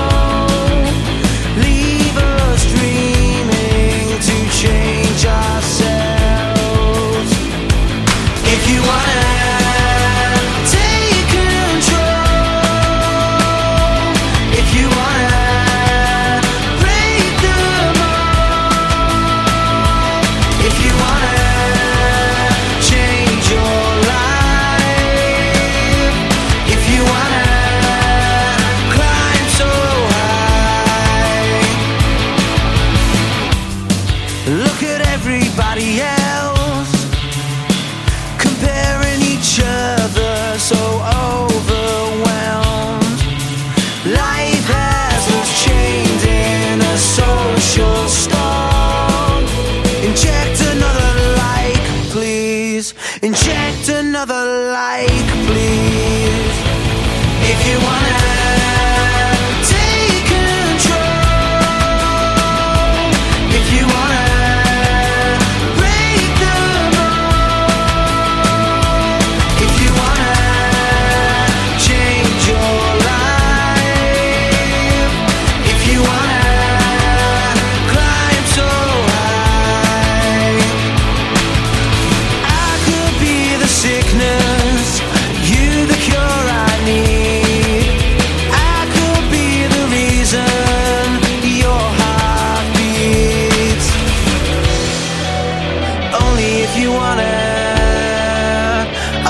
[96.80, 97.28] you want it.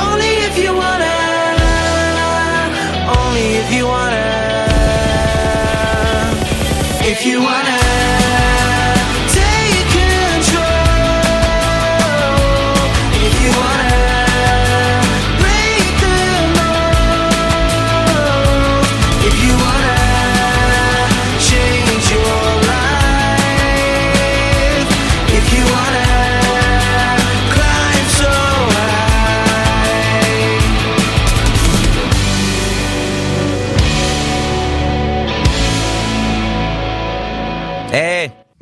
[0.06, 1.04] Only if you want.
[3.18, 4.16] Only if you want.
[7.12, 7.67] If you want it.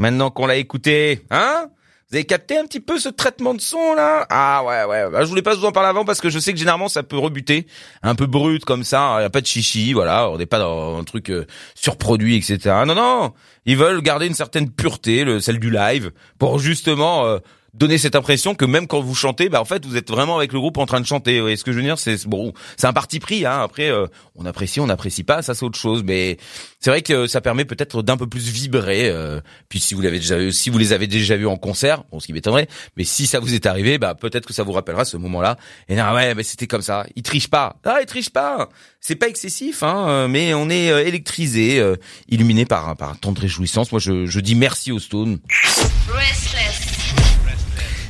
[0.05, 1.65] Maintenant qu'on l'a écouté, hein?
[2.11, 4.27] Vous avez capté un petit peu ce traitement de son là?
[4.29, 5.09] Ah ouais ouais.
[5.09, 7.01] Bah, je voulais pas vous en parler avant parce que je sais que généralement ça
[7.01, 7.65] peut rebuter,
[8.03, 9.17] un peu brut comme ça.
[9.19, 10.29] Y a pas de chichi, voilà.
[10.29, 12.83] On n'est pas dans un truc euh, surproduit, etc.
[12.85, 13.33] Non non,
[13.65, 17.39] ils veulent garder une certaine pureté, le, celle du live, pour justement euh,
[17.75, 20.53] donner cette impression que même quand vous chantez, bah en fait vous êtes vraiment avec
[20.53, 21.35] le groupe en train de chanter.
[21.37, 21.99] Vous voyez ce que je veux dire?
[21.99, 23.45] C'est bon, c'est un parti pris.
[23.45, 23.59] Hein.
[23.61, 26.03] Après, euh, on apprécie, on n'apprécie pas, ça c'est autre chose.
[26.03, 26.37] Mais
[26.79, 29.09] c'est vrai que ça permet peut-être d'un peu plus vibrer.
[29.09, 32.03] euh, puis si vous l'avez déjà, vu- si vous les avez déjà vus en concert,
[32.11, 34.71] bon, ce qui m'étonnerait, mais si ça vous est arrivé, bah peut-être que ça vous
[34.71, 35.57] rappellera ce moment-là.
[35.89, 37.05] Et non, ouais, mais c'était comme ça.
[37.15, 37.75] Ils trichent pas.
[37.83, 38.69] Ah, ils trichent pas.
[39.01, 41.95] C'est pas excessif, hein, euh, mais on est euh, électrisé, euh,
[42.29, 43.91] illuminé par par tant de réjouissance.
[43.91, 45.39] Moi, je, je dis merci aux Stones.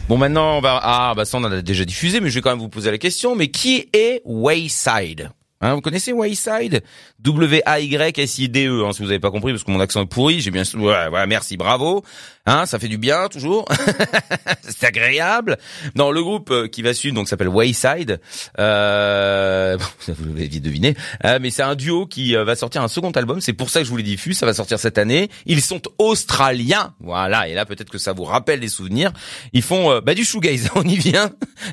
[0.07, 0.79] Bon, maintenant, on va...
[0.83, 2.91] Ah, bah ça, on en a déjà diffusé, mais je vais quand même vous poser
[2.91, 3.35] la question.
[3.35, 5.31] Mais qui est Wayside?
[5.61, 6.83] Hein, vous connaissez Wayside?
[7.23, 10.41] W-A-Y-S-I-D-E, hein, si vous avez pas compris, parce que mon accent est pourri.
[10.41, 10.61] J'ai bien...
[10.75, 12.03] Ouais, ouais, merci, bravo.
[12.45, 13.67] Hein, ça fait du bien, toujours.
[14.61, 15.57] C'est agréable.
[15.95, 18.19] Non, le groupe euh, qui va suivre, donc, s'appelle Wayside.
[18.59, 19.77] Euh...
[20.07, 20.95] bon, vous l'avez deviné.
[21.23, 23.41] Euh, mais c'est un duo qui euh, va sortir un second album.
[23.41, 24.37] C'est pour ça que je vous les diffuse.
[24.37, 25.29] Ça va sortir cette année.
[25.45, 26.93] Ils sont australiens.
[26.99, 27.47] Voilà.
[27.47, 29.11] Et là, peut-être que ça vous rappelle des souvenirs.
[29.53, 30.69] Ils font euh, bah, du shoegaze.
[30.75, 31.31] On y vient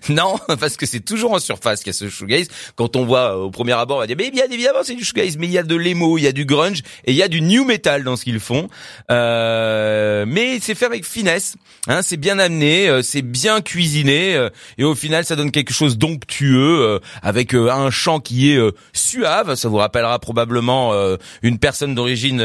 [0.09, 2.49] Non, parce que c'est toujours en surface qu'il y a ce shoegaze.
[2.77, 5.37] Quand on voit au premier abord, on va dire mais bien évidemment c'est du shoegaze,
[5.37, 7.29] mais il y a de l'emo, il y a du grunge et il y a
[7.29, 8.69] du new metal dans ce qu'ils font.
[9.09, 11.57] Mais c'est fait avec finesse.
[11.88, 15.72] Hein, c'est bien amené, euh, c'est bien cuisiné euh, et au final ça donne quelque
[15.72, 19.57] chose d'onctueux euh, avec euh, un chant qui est euh, suave.
[19.57, 22.40] Ça vous rappellera probablement euh, une personne d'origine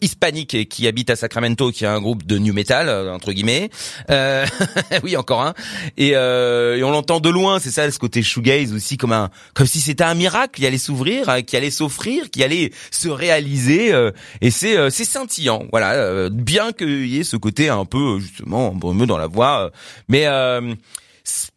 [0.00, 3.70] hispanique et qui habite à Sacramento, qui a un groupe de new metal entre guillemets.
[5.02, 5.54] Oui, encore un.
[5.96, 7.58] Et, et on l'entend de loin.
[7.58, 10.78] C'est ça, ce côté shoegaze aussi, comme un, comme si c'était un miracle qui allait
[10.78, 13.92] s'ouvrir, euh, qui allait s'offrir, qui allait se réaliser.
[14.40, 15.64] et c'est, c'est scintillant.
[15.70, 19.70] Voilà, bien qu'il y ait ce côté un peu justement brumeux dans la voix, euh,
[20.08, 20.74] mais euh,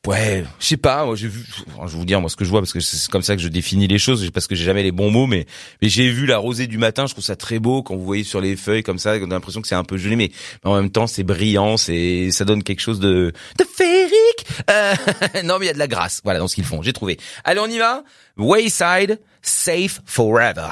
[0.06, 1.06] Ouais, je sais pas.
[1.16, 1.45] J'ai vu.
[1.68, 3.41] je vais vous dire moi ce que je vois parce que c'est comme ça que
[3.41, 4.30] je définis les choses.
[4.32, 5.45] Parce que j'ai jamais les bons mots, mais
[5.82, 7.06] mais j'ai vu la rosée du matin.
[7.06, 9.16] Je trouve ça très beau quand vous voyez sur les feuilles comme ça.
[9.22, 10.32] On a l'impression que c'est un peu gelé, mais,
[10.64, 11.76] mais en même temps c'est brillant.
[11.76, 14.45] C'est ça donne quelque chose de de féerique.
[14.70, 14.95] Euh,
[15.43, 16.22] non, mais il y a de la grâce.
[16.24, 16.82] Voilà dans ce qu'ils font.
[16.82, 17.18] J'ai trouvé.
[17.43, 18.04] Allez, on y va.
[18.38, 20.70] Wayside, safe forever.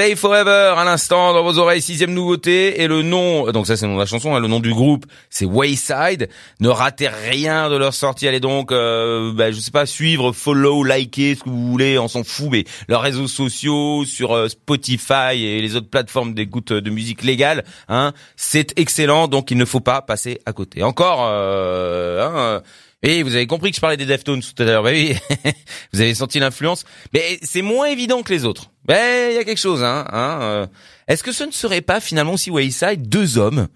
[0.00, 3.84] Save Forever à l'instant dans vos oreilles, sixième nouveauté et le nom, donc ça c'est
[3.84, 6.30] le nom de la chanson, hein, le nom du groupe c'est Wayside.
[6.60, 10.84] Ne ratez rien de leur sortie, allez donc, euh, bah, je sais pas, suivre, follow,
[10.84, 15.34] liker, ce que vous voulez, on s'en fout, mais leurs réseaux sociaux sur euh, Spotify
[15.34, 19.80] et les autres plateformes d'écoute de musique légale, hein, c'est excellent, donc il ne faut
[19.80, 20.82] pas passer à côté.
[20.82, 22.62] Encore, euh, hein,
[23.04, 24.82] euh, vous avez compris que je parlais des Deftones tout à l'heure.
[24.82, 25.14] Bah oui,
[25.92, 26.84] vous avez senti l'influence.
[27.12, 28.69] Mais c'est moins évident que les autres.
[28.84, 30.06] Ben il y a quelque chose, hein.
[30.12, 30.66] hein euh.
[31.08, 33.68] Est-ce que ce ne serait pas finalement si Wayside deux hommes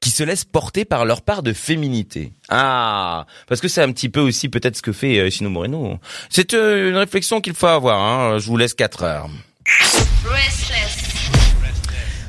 [0.00, 2.32] qui se laissent porter par leur part de féminité?
[2.48, 5.98] Ah, parce que c'est un petit peu aussi peut-être ce que fait euh, Moreno.
[6.28, 8.00] C'est euh, une réflexion qu'il faut avoir.
[8.00, 8.38] Hein.
[8.38, 9.28] Je vous laisse quatre heures.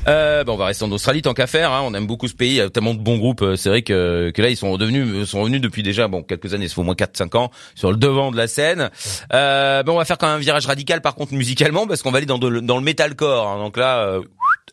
[0.06, 1.72] Euh, bon, on va rester en Australie tant qu'à faire.
[1.72, 1.82] Hein.
[1.84, 2.50] On aime beaucoup ce pays.
[2.50, 3.42] Il y a tellement de bons groupes.
[3.42, 6.52] Euh, c'est vrai que, que là, ils sont devenus, sont revenus depuis déjà bon quelques
[6.52, 8.90] années, il faut au moins 4-5 ans sur le devant de la scène.
[9.32, 12.18] Euh, on va faire quand même un virage radical par contre musicalement parce qu'on va
[12.18, 13.48] aller dans, de, dans le metalcore.
[13.48, 13.58] Hein.
[13.58, 14.22] Donc là, euh,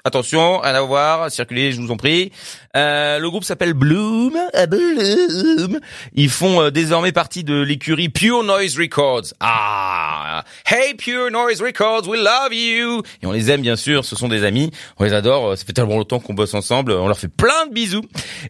[0.04, 2.32] attention, rien à voir, circulez, je vous en prie.
[2.76, 4.38] Euh, le groupe s'appelle Bloom.
[4.54, 5.80] Ah, Bloom.
[6.14, 9.34] Ils font euh, désormais partie de l'écurie Pure Noise Records.
[9.40, 13.04] Ah, hey Pure Noise Records, we love you.
[13.22, 14.72] Et on les aime bien sûr, ce sont des amis.
[14.98, 15.58] On les adore.
[15.58, 16.94] Ça fait tellement longtemps qu'on bosse ensemble.
[16.94, 18.04] On leur fait plein de bisous.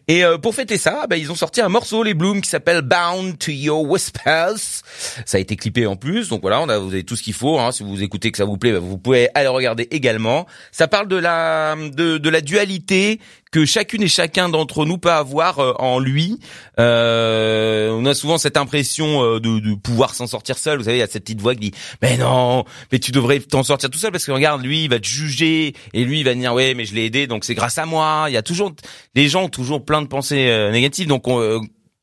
[0.06, 2.82] Et euh, pour fêter ça, bah, ils ont sorti un morceau les Bloom qui s'appelle
[2.82, 4.82] Bound to Your Whispers.
[5.26, 7.34] Ça a été clippé en plus, donc voilà, on a, vous avez tout ce qu'il
[7.34, 7.58] faut.
[7.58, 7.72] Hein.
[7.72, 10.46] Si vous écoutez que ça vous plaît, bah, vous pouvez aller regarder également.
[10.70, 11.41] Ça parle de la
[11.76, 13.20] de, de la dualité
[13.50, 16.38] que chacune et chacun d'entre nous peut avoir euh, en lui.
[16.80, 20.78] Euh, on a souvent cette impression euh, de, de pouvoir s'en sortir seul.
[20.78, 23.40] Vous savez, il y a cette petite voix qui dit "Mais non, mais tu devrais
[23.40, 26.24] t'en sortir tout seul parce que regarde, lui, il va te juger et lui, il
[26.24, 28.42] va dire ouais, mais je l'ai aidé, donc c'est grâce à moi." Il y a
[28.42, 28.72] toujours
[29.14, 31.58] les gens ont toujours plein de pensées euh, négatives, donc on, euh,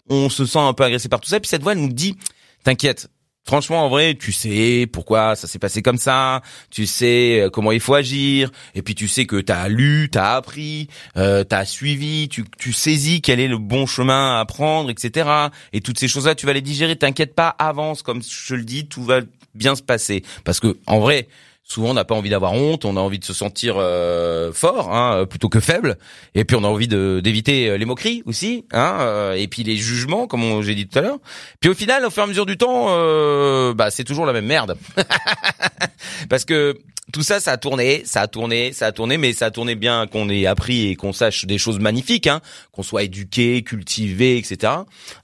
[0.09, 1.39] on se sent un peu agressé par tout ça.
[1.39, 2.15] Puis cette voix, nous dit
[2.63, 3.09] "T'inquiète,
[3.45, 7.71] Franchement, en vrai, tu sais pourquoi ça s'est passé comme ça, tu sais euh, comment
[7.71, 10.87] il faut agir, et puis tu sais que t'as lu, t'as appris,
[11.17, 15.29] euh, t'as suivi, tu, tu saisis quel est le bon chemin à prendre, etc.
[15.73, 16.95] Et toutes ces choses-là, tu vas les digérer.
[16.95, 19.21] T'inquiète pas, avance, comme je le dis, tout va
[19.55, 20.23] bien se passer.
[20.43, 21.27] Parce que en vrai,
[21.69, 24.93] souvent on n'a pas envie d'avoir honte, on a envie de se sentir euh, fort
[24.93, 25.97] hein, plutôt que faible,
[26.33, 29.77] et puis on a envie d'éviter euh, les moqueries aussi, hein, euh, et puis les
[29.77, 31.19] jugements comme j'ai dit tout à l'heure.
[31.59, 34.33] Puis au final, au fur et à mesure du temps, euh, bah c'est toujours la
[34.33, 34.77] même merde,
[36.29, 36.75] parce que
[37.11, 39.75] tout ça, ça a tourné, ça a tourné, ça a tourné, mais ça a tourné
[39.75, 42.41] bien qu'on ait appris et qu'on sache des choses magnifiques, hein,
[42.71, 44.73] qu'on soit éduqué, cultivé, etc.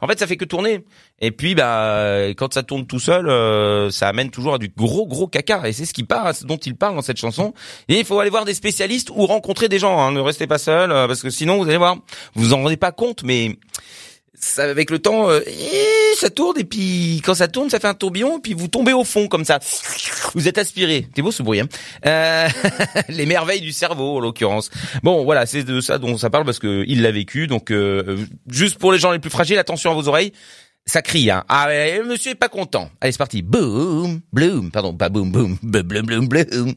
[0.01, 0.83] En fait, ça fait que tourner.
[1.21, 5.07] Et puis, bah, quand ça tourne tout seul, euh, ça amène toujours à du gros
[5.07, 5.67] gros caca.
[5.67, 7.53] Et c'est ce qui parle, dont il parle dans cette chanson.
[7.87, 9.99] Et il faut aller voir des spécialistes ou rencontrer des gens.
[10.01, 10.11] Hein.
[10.11, 11.95] Ne restez pas seul, euh, parce que sinon, vous allez voir,
[12.33, 13.57] vous vous en rendez pas compte, mais
[14.57, 15.41] avec le temps, euh,
[16.15, 18.93] ça tourne et puis quand ça tourne, ça fait un tourbillon et puis vous tombez
[18.93, 19.59] au fond comme ça.
[20.33, 21.07] Vous êtes aspiré.
[21.15, 21.59] C'est beau ce bruit.
[21.59, 21.67] Hein
[22.05, 22.47] Euh,
[23.09, 24.69] les merveilles du cerveau en l'occurrence.
[25.03, 27.47] Bon, voilà, c'est de ça dont ça parle parce que il l'a vécu.
[27.47, 28.17] Donc, euh,
[28.49, 30.31] juste pour les gens les plus fragiles, attention à vos oreilles.
[30.87, 31.43] Ça crie, hein.
[31.49, 31.67] Ah,
[32.07, 32.91] monsieur est pas content.
[33.01, 33.41] Allez, c'est parti.
[33.41, 36.75] Boom, bloom, pardon, pas boom, boom, blum, blum, blum,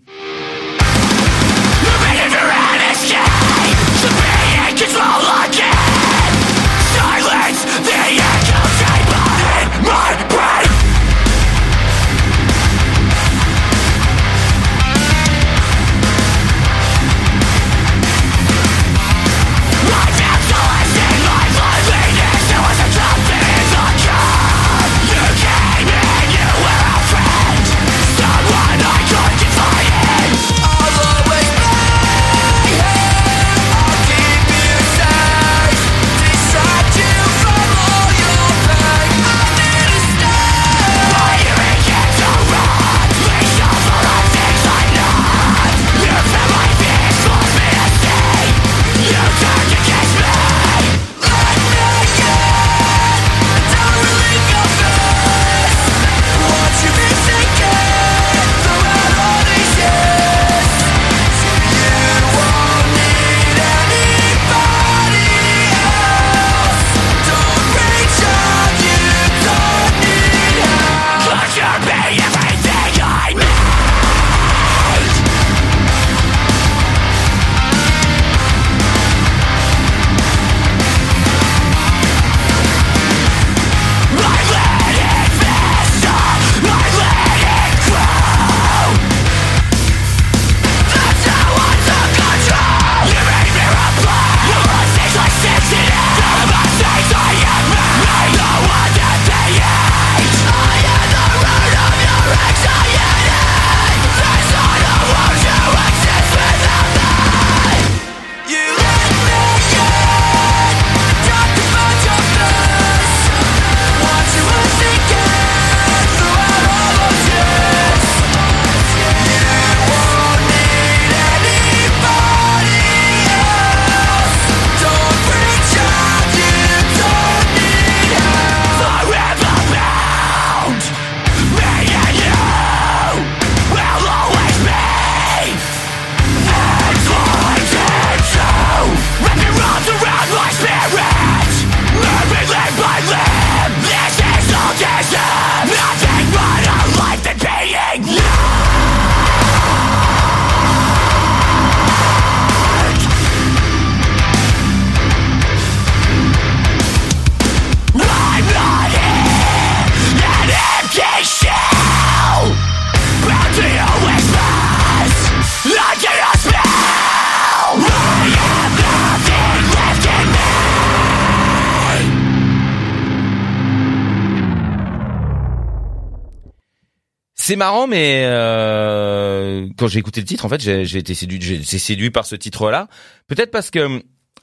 [177.48, 181.78] C'est marrant, mais euh, quand j'ai écouté le titre, en fait, j'ai été séduit, j'ai
[181.78, 182.88] séduit par ce titre-là.
[183.26, 184.02] Peut-être parce que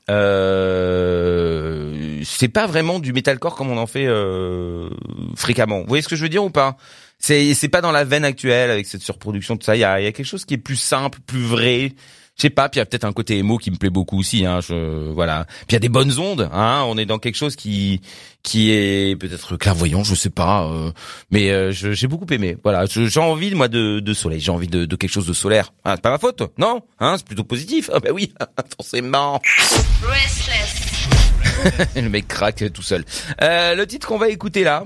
[0.09, 1.93] euh,
[2.23, 4.89] c'est pas vraiment du metalcore comme on en fait euh,
[5.35, 5.81] fréquemment.
[5.81, 6.77] Vous voyez ce que je veux dire ou pas?
[7.19, 9.75] C'est pas dans la veine actuelle avec cette surproduction tout ça.
[9.75, 11.91] Il y a, y a quelque chose qui est plus simple, plus vrai.
[12.37, 14.19] Je sais pas, puis il y a peut-être un côté émo qui me plaît beaucoup
[14.19, 14.45] aussi.
[14.45, 15.45] Hein, je, voilà.
[15.45, 16.49] Puis il y a des bonnes ondes.
[16.51, 18.01] Hein, on est dans quelque chose qui
[18.43, 20.65] qui est peut-être clairvoyant, je sais pas.
[20.65, 20.91] euh,
[21.31, 22.57] mais euh, j'ai beaucoup aimé.
[22.63, 24.39] Voilà, j'ai envie moi de, de soleil.
[24.41, 25.73] J'ai envie de, de quelque chose de solaire.
[25.85, 27.89] Ah, c'est pas ma faute, non Hein, c'est plutôt positif.
[27.93, 28.33] Ah bah oui,
[28.77, 29.41] forcément.
[31.95, 33.03] le mec craque tout seul.
[33.41, 34.83] Euh, le titre qu'on va écouter là,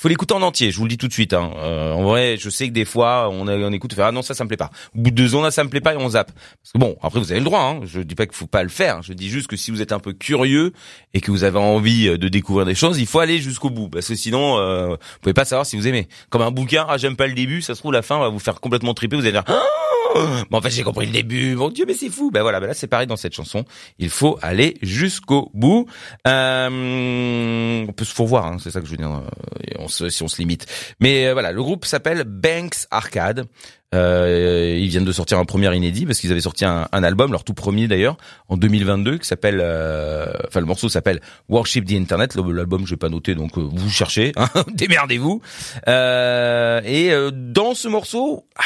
[0.00, 0.70] faut l'écouter en entier.
[0.70, 1.34] Je vous le dis tout de suite.
[1.34, 1.50] Hein.
[1.58, 4.22] Euh, en vrai, je sais que des fois, on, on écoute, on fait ah non
[4.22, 4.70] ça, ça me plaît pas.
[4.96, 6.32] Au bout de deux ans, là, ça me plaît pas et on zappe.
[6.32, 7.60] Parce que bon, après vous avez le droit.
[7.60, 7.80] Hein.
[7.84, 9.02] Je dis pas qu'il faut pas le faire.
[9.02, 10.72] Je dis juste que si vous êtes un peu curieux
[11.12, 13.90] et que vous avez envie de découvrir des choses, il faut aller jusqu'au bout.
[13.90, 16.08] Parce que sinon, euh, vous pouvez pas savoir si vous aimez.
[16.30, 18.38] Comme un bouquin, ah j'aime pas le début, ça se trouve la fin va vous
[18.38, 19.16] faire complètement triper.
[19.16, 19.89] Vous allez dire ah
[20.50, 21.54] Bon, en fait, j'ai compris le début.
[21.54, 22.30] Mon Dieu, mais c'est fou.
[22.30, 23.64] Ben voilà, ben là, c'est pareil dans cette chanson.
[23.98, 25.86] Il faut aller jusqu'au bout.
[26.26, 29.10] Euh, on peut se fourvoir, hein, c'est ça que je veux dire.
[29.10, 30.66] euh, on se, si on se limite.
[31.00, 33.46] Mais euh, voilà, le groupe s'appelle Banks Arcade.
[33.92, 37.32] Euh, ils viennent de sortir un premier inédit parce qu'ils avaient sorti un, un album,
[37.32, 38.16] leur tout premier d'ailleurs,
[38.48, 42.36] en 2022, qui s'appelle, euh, enfin le morceau s'appelle Worship the Internet.
[42.36, 45.42] L'album je vais pas noter, donc euh, vous cherchez, hein, démerdez-vous.
[45.88, 48.62] Euh, et euh, dans ce morceau, ah,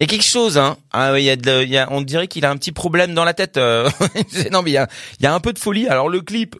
[0.00, 0.76] il y quelque chose, hein.
[0.92, 3.14] Ah, il y a de, il y a, on dirait qu'il a un petit problème
[3.14, 3.56] dans la tête.
[3.56, 3.88] euh.
[4.52, 4.88] non, mais il y a,
[5.18, 5.88] il y a un peu de folie.
[5.88, 6.56] Alors le clip,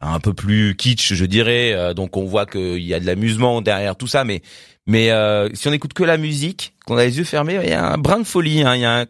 [0.00, 1.72] un peu plus kitsch, je dirais.
[1.72, 4.42] euh, donc on voit qu'il y a de l'amusement derrière tout ça, mais
[4.86, 7.74] mais euh, si on écoute que la musique, qu'on a les yeux fermés, il y
[7.74, 8.62] a un brin de folie.
[8.62, 9.06] hein, Il y a un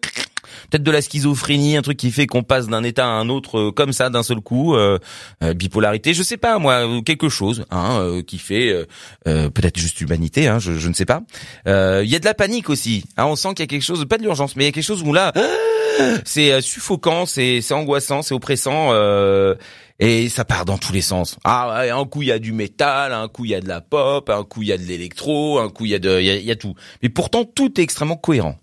[0.71, 3.59] peut-être de la schizophrénie, un truc qui fait qu'on passe d'un état à un autre
[3.59, 4.99] euh, comme ça d'un seul coup, euh,
[5.43, 8.85] euh, bipolarité, je sais pas moi, ou quelque chose hein, euh, qui fait euh,
[9.27, 11.23] euh, peut-être juste humanité, hein, je, je ne sais pas.
[11.67, 13.05] Euh, Il y a de la panique aussi.
[13.17, 14.73] hein, on sent qu'il y a quelque chose, pas de l'urgence, mais il y a
[14.73, 15.33] quelque chose où là,
[16.25, 18.89] c'est euh, suffocant, c'est angoissant, c'est oppressant.
[18.93, 19.55] euh,
[20.01, 21.37] et ça part dans tous les sens.
[21.43, 23.81] Ah, un coup il y a du métal, un coup il y a de la
[23.81, 26.27] pop, un coup il y a de l'électro, un coup il y a de, il
[26.27, 26.75] y y a tout.
[27.03, 28.57] Mais pourtant tout est extrêmement cohérent.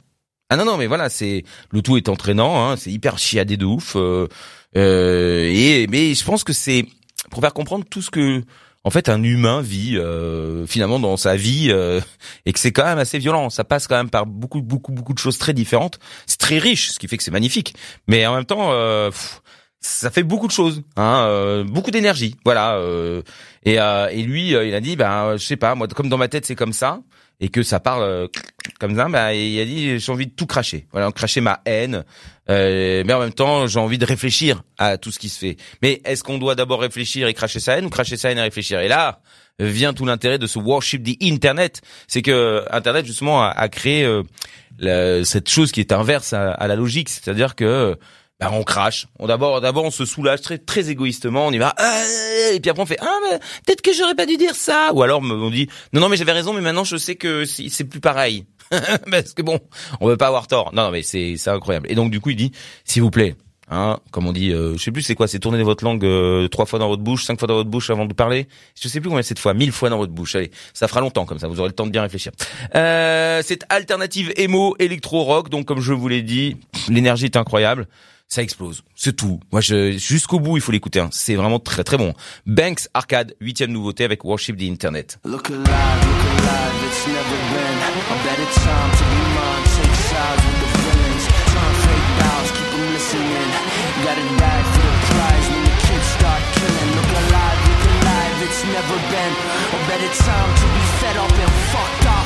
[0.50, 3.66] Ah non non mais voilà c'est le tout est entraînant, hein, c'est hyper chiadé de
[3.66, 3.96] ouf.
[3.96, 4.28] euh,
[4.78, 6.86] euh, et mais je pense que c'est
[7.32, 8.44] pour faire comprendre tout ce que
[8.84, 12.00] en fait un humain vit euh, finalement dans sa vie euh,
[12.46, 13.50] et que c'est quand même assez violent.
[13.50, 15.98] Ça passe quand même par beaucoup beaucoup beaucoup de choses très différentes.
[16.28, 17.76] C'est très riche, ce qui fait que c'est magnifique.
[18.08, 18.72] Mais en même temps.
[18.72, 19.10] Euh,
[19.82, 22.78] ça fait beaucoup de choses, hein, euh, beaucoup d'énergie, voilà.
[22.78, 23.22] euh,
[23.66, 26.18] et, euh, et lui, euh, il a dit, ben, je sais pas, moi, comme dans
[26.18, 27.02] ma tête c'est comme ça,
[27.40, 28.28] et que ça parle euh,
[28.80, 32.04] comme ça, ben, il a dit, j'ai envie de tout cracher, voilà, cracher ma haine,
[32.50, 35.58] euh, mais en même temps, j'ai envie de réfléchir à tout ce qui se fait.
[35.82, 38.42] Mais est-ce qu'on doit d'abord réfléchir et cracher sa haine, ou cracher sa haine et
[38.42, 38.80] réfléchir?
[38.80, 39.22] Et là
[39.58, 45.24] vient tout l'intérêt de ce worship the internet, c'est que Internet justement a, créé euh,
[45.24, 47.98] cette chose qui est inverse à la logique, c'est-à-dire que
[48.40, 49.08] bah, on crache.
[49.20, 51.48] On d'abord, d'abord, on se soulage très, très égoïstement.
[51.48, 52.04] On y va, Ah
[52.54, 54.92] et puis après on fait, ah, mais peut-être que j'aurais pas dû dire ça.
[54.94, 57.86] Ou alors on dit, non, non, mais j'avais raison, mais maintenant je sais que c'est
[57.86, 58.46] plus pareil.
[59.12, 59.60] Parce que bon,
[60.00, 60.74] on veut pas avoir tort.
[60.74, 61.90] Non, non, mais c'est, c'est incroyable.
[61.90, 62.52] Et donc du coup, il dit,
[62.84, 63.36] s'il vous plaît,
[63.70, 66.48] hein, comme on dit, euh, je sais plus c'est quoi, c'est tourner votre langue euh,
[66.48, 68.48] trois fois dans votre bouche, cinq fois dans votre bouche avant de parler.
[68.80, 70.36] Je sais plus combien c'est de fois, mille fois dans votre bouche.
[70.36, 72.32] Allez, ça fera longtemps comme ça, vous aurez le temps de bien réfléchir.
[72.76, 76.58] Euh, cette alternative émo électro rock, donc comme je vous l'ai dit,
[76.90, 77.88] l'énergie est incroyable.
[78.28, 79.40] Ça explose, c'est tout.
[79.52, 81.00] Moi, jusqu'au bout, il faut l'écouter.
[81.00, 81.10] hein.
[81.12, 82.14] C'est vraiment très très bon.
[82.46, 85.20] Banks Arcade, huitième nouveauté avec Worship the Internet.
[85.24, 87.38] Look alive, look alive, it's never
[88.56, 89.26] time to be.
[89.76, 90.70] Take sides with the
[92.56, 93.52] keep listening.
[94.76, 96.90] For prize when the kids start killing.
[96.98, 99.34] Look alive, look alive, it's never been
[100.18, 102.26] time to be fed up and fucked off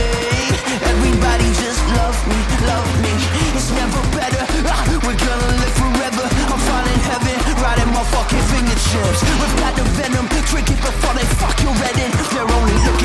[8.91, 9.23] germs.
[9.23, 12.11] We've got the venom, drink it before they fuck your head in.
[12.35, 13.00] They're only looking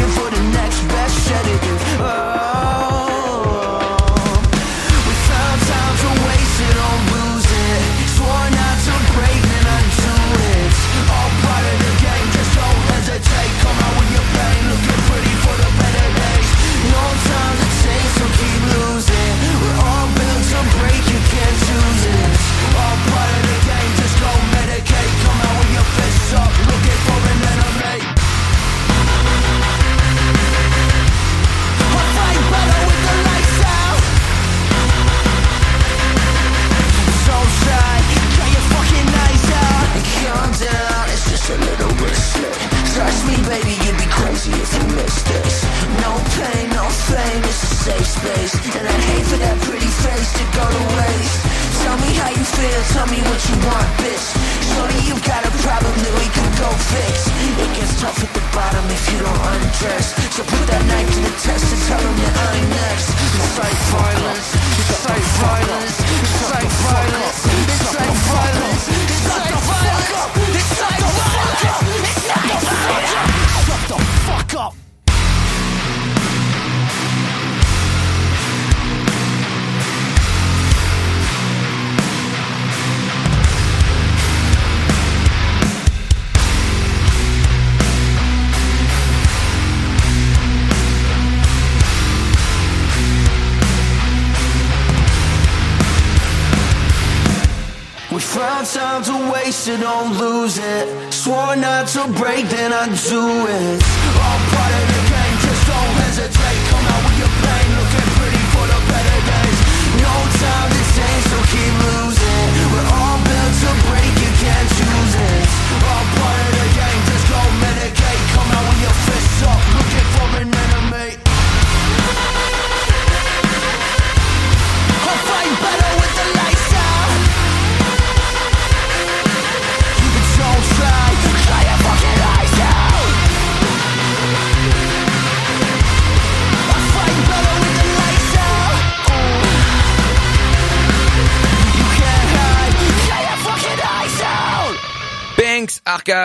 [102.96, 103.85] do it.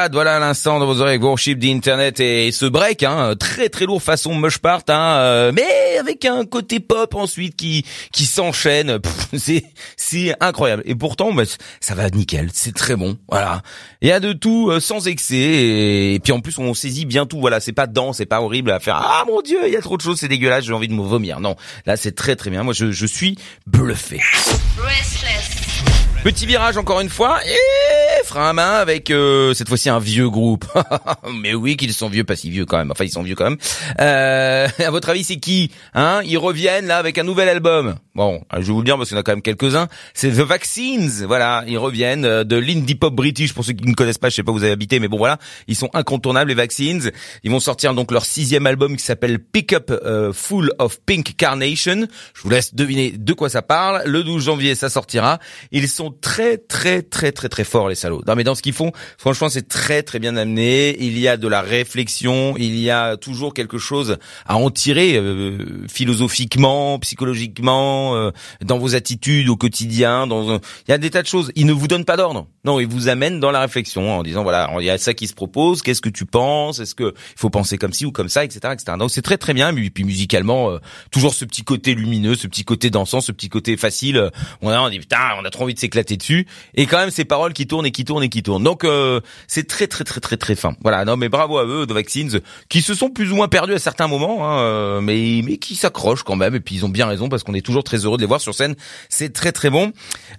[0.10, 4.02] Voilà à l'instant dans vos oreilles Worship d'Internet et ce break, hein, très très lourd
[4.02, 9.00] façon Mush Part, hein, euh, mais avec un côté pop ensuite qui qui s'enchaîne,
[9.38, 9.64] c'est
[9.98, 11.44] c'est incroyable et pourtant bah,
[11.80, 13.62] ça va nickel, c'est très bon, voilà.
[14.02, 17.28] Il y a de tout euh, sans excès et, puis en plus on saisit bien
[17.28, 18.96] tout, voilà, c'est pas dedans, c'est pas horrible à faire.
[18.96, 21.04] Ah mon dieu, il y a trop de choses, c'est dégueulasse, j'ai envie de me
[21.04, 21.40] vomir.
[21.40, 22.64] Non, là c'est très très bien.
[22.64, 23.38] Moi je je suis
[23.68, 24.20] bluffé.
[26.24, 30.30] Petit virage encore une fois et frein à main avec euh, cette fois-ci un vieux
[30.30, 30.66] groupe.
[31.42, 32.92] Mais oui qu'ils sont vieux, pas si vieux quand même.
[32.92, 33.58] Enfin ils sont vieux quand même.
[34.00, 36.22] Euh, à votre avis c'est qui Hein?
[36.24, 37.96] Ils reviennent là avec un nouvel album.
[38.14, 39.88] Bon, je vais vous le dire parce qu'il y en a quand même quelques-uns.
[40.14, 41.24] C'est The Vaccines.
[41.28, 44.28] Voilà, ils reviennent euh, de l'indie pop british pour ceux qui ne connaissent pas.
[44.28, 45.38] Je sais pas où vous avez habité, mais bon voilà,
[45.68, 47.12] ils sont incontournables les Vaccines.
[47.44, 51.38] Ils vont sortir donc leur sixième album qui s'appelle Pick Up euh, Full of Pink
[51.38, 52.06] Carnation.
[52.34, 54.04] Je vous laisse deviner de quoi ça parle.
[54.06, 55.40] Le 12 janvier ça sortira.
[55.72, 58.24] Ils sont très très très très très forts les salauds.
[58.28, 60.98] Non mais dans ce qu'ils font, franchement c'est très très bien amené.
[61.02, 65.16] Il y a de la réflexion, il y a toujours quelque chose à en tirer
[65.16, 68.32] euh, philosophiquement, psychologiquement, euh,
[68.64, 70.28] dans vos attitudes au quotidien.
[70.28, 71.52] Dans il y a des tas de choses.
[71.56, 72.48] Ils ne vous donnent pas d'ordre.
[72.64, 75.28] Non, ils vous amènent dans la réflexion en disant voilà, il y a ça qui
[75.28, 75.82] se propose.
[75.82, 78.74] Qu'est-ce que tu penses Est-ce que il faut penser comme ci ou comme ça, etc.,
[78.74, 78.98] etc.
[79.00, 79.76] Donc c'est très très bien.
[79.76, 80.80] Et puis musicalement, euh,
[81.12, 84.18] toujours ce petit côté lumineux, ce petit côté dansant, ce petit côté facile.
[84.18, 84.30] Euh,
[84.62, 86.46] On a on dit putain, on a trop envie de s'éclater dessus.
[86.76, 88.64] Et quand même ces paroles qui tournent et qui tournent et qui tournent.
[88.64, 90.76] Donc euh, c'est très très très très très fin.
[90.82, 91.04] Voilà.
[91.06, 93.80] Non mais bravo à eux, The Vaccines, qui se sont plus ou moins perdus à
[93.80, 96.56] certains moments, hein, mais mais qui s'accrochent quand même.
[96.56, 98.42] Et puis ils ont bien raison parce qu'on est toujours très heureux de les voir
[98.42, 98.76] sur scène.
[99.10, 99.92] C'est très très bon.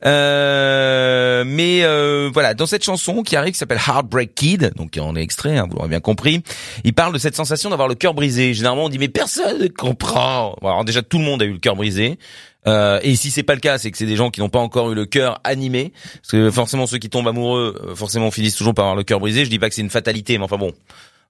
[0.04, 5.16] Euh, mais euh, voilà, dans cette chanson qui arrive, qui s'appelle Heartbreak Kid, donc on
[5.16, 6.42] est extrait, hein, vous l'aurez bien compris.
[6.84, 8.54] Il parle de cette sensation d'avoir le cœur brisé.
[8.54, 10.56] Généralement, on dit mais personne ne comprend.
[10.62, 12.18] Alors déjà tout le monde a eu le cœur brisé.
[12.66, 14.60] Euh, et si c'est pas le cas, c'est que c'est des gens qui n'ont pas
[14.60, 18.56] encore eu le cœur animé, parce que forcément ceux qui tombent amoureux, euh, forcément finissent
[18.56, 19.44] toujours par avoir le cœur brisé.
[19.44, 20.72] Je dis pas que c'est une fatalité, mais enfin bon,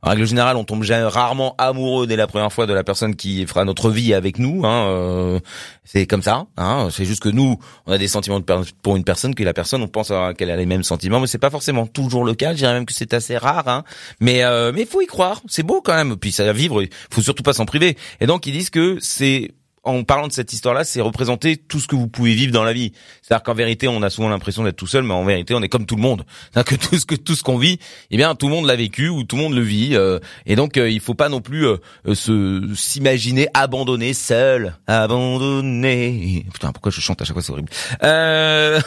[0.03, 3.47] en règle générale, on tombe rarement amoureux dès la première fois de la personne qui
[3.47, 4.67] fera notre vie avec nous.
[4.67, 5.41] Hein, euh,
[5.85, 6.47] c'est comme ça.
[6.57, 8.41] Hein, c'est juste que nous, on a des sentiments
[8.83, 11.39] pour une personne que la personne, on pense qu'elle a les mêmes sentiments, mais c'est
[11.39, 12.53] pas forcément toujours le cas.
[12.53, 13.69] Je dirais même que c'est assez rare.
[13.69, 13.85] Hein,
[14.21, 15.41] mais euh, mais faut y croire.
[15.47, 16.17] C'est beau quand même.
[16.17, 16.83] Puis ça va vivre.
[17.11, 17.97] Faut surtout pas s'en priver.
[18.21, 19.53] Et donc ils disent que c'est
[19.85, 22.73] en parlant de cette histoire-là, c'est représenter tout ce que vous pouvez vivre dans la
[22.73, 22.93] vie.
[23.21, 25.69] C'est-à-dire qu'en vérité, on a souvent l'impression d'être tout seul, mais en vérité, on est
[25.69, 26.25] comme tout le monde.
[26.53, 27.79] C'est-à-dire que tout ce que tout ce qu'on vit,
[28.13, 29.97] eh bien, tout le monde l'a vécu ou tout le monde le vit.
[29.97, 31.77] euh, et donc, euh, il faut pas non plus euh,
[32.07, 36.47] euh, se s'imaginer abandonné, seul, abandonné.
[36.53, 37.71] Putain, pourquoi je chante à chaque fois, c'est horrible.
[38.05, 38.81] Euh...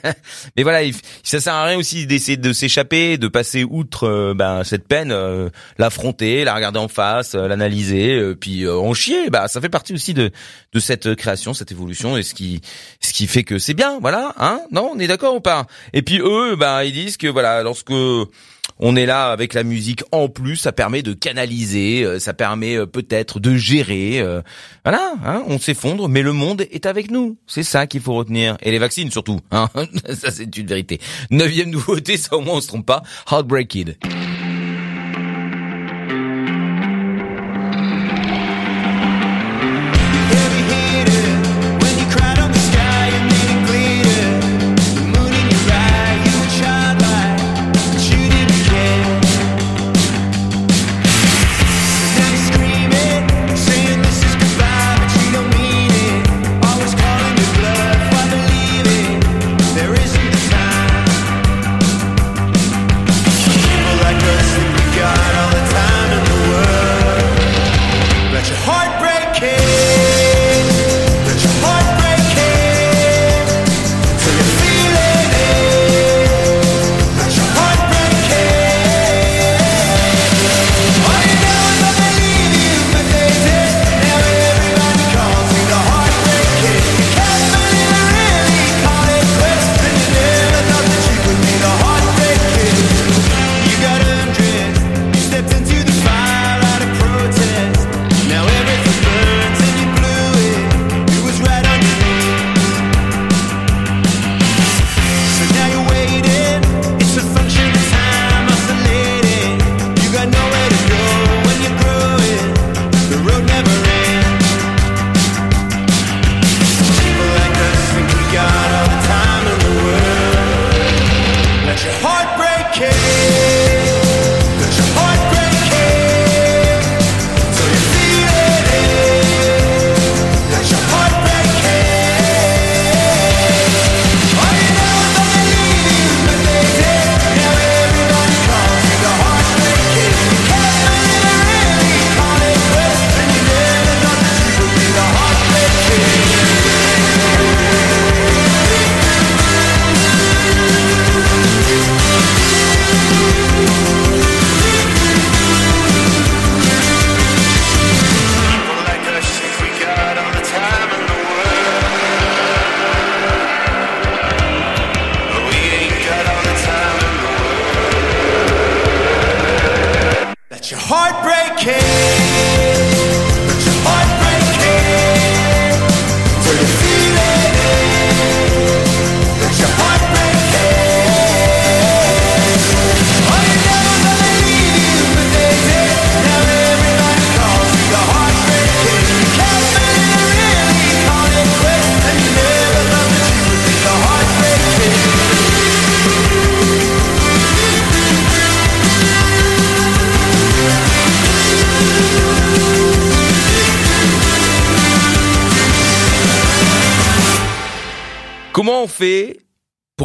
[0.56, 4.62] mais voilà, il- ça sert à rien aussi d'essayer de s'échapper, de passer outre ben,
[4.64, 5.12] cette peine,
[5.78, 9.28] l'affronter, la regarder en face, l'analyser, puis en chier.
[9.30, 10.30] Bah, ça fait partie aussi de
[10.72, 12.60] de cette création, cette évolution, et ce qui
[13.00, 15.66] ce qui fait que c'est bien, voilà, hein Non, on est d'accord ou pas?
[15.92, 17.92] Et puis eux, bah, ils disent que voilà, lorsque
[18.78, 22.76] on est là avec la musique en plus, ça permet de canaliser, euh, ça permet
[22.76, 24.20] euh, peut-être de gérer.
[24.20, 24.42] euh,
[24.84, 27.38] voilà, hein, on s'effondre, mais le monde est avec nous.
[27.46, 28.56] C'est ça qu'il faut retenir.
[28.62, 29.40] Et les vaccins surtout.
[29.50, 29.68] Hein
[30.14, 31.00] ça c'est une vérité.
[31.30, 33.02] Neuvième nouveauté, ça au moins on se trompe pas.
[33.30, 33.96] Heartbreak Kid.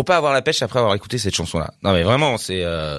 [0.03, 2.97] Pas avoir la pêche après avoir écouté cette chanson-là Non mais vraiment, c'est euh,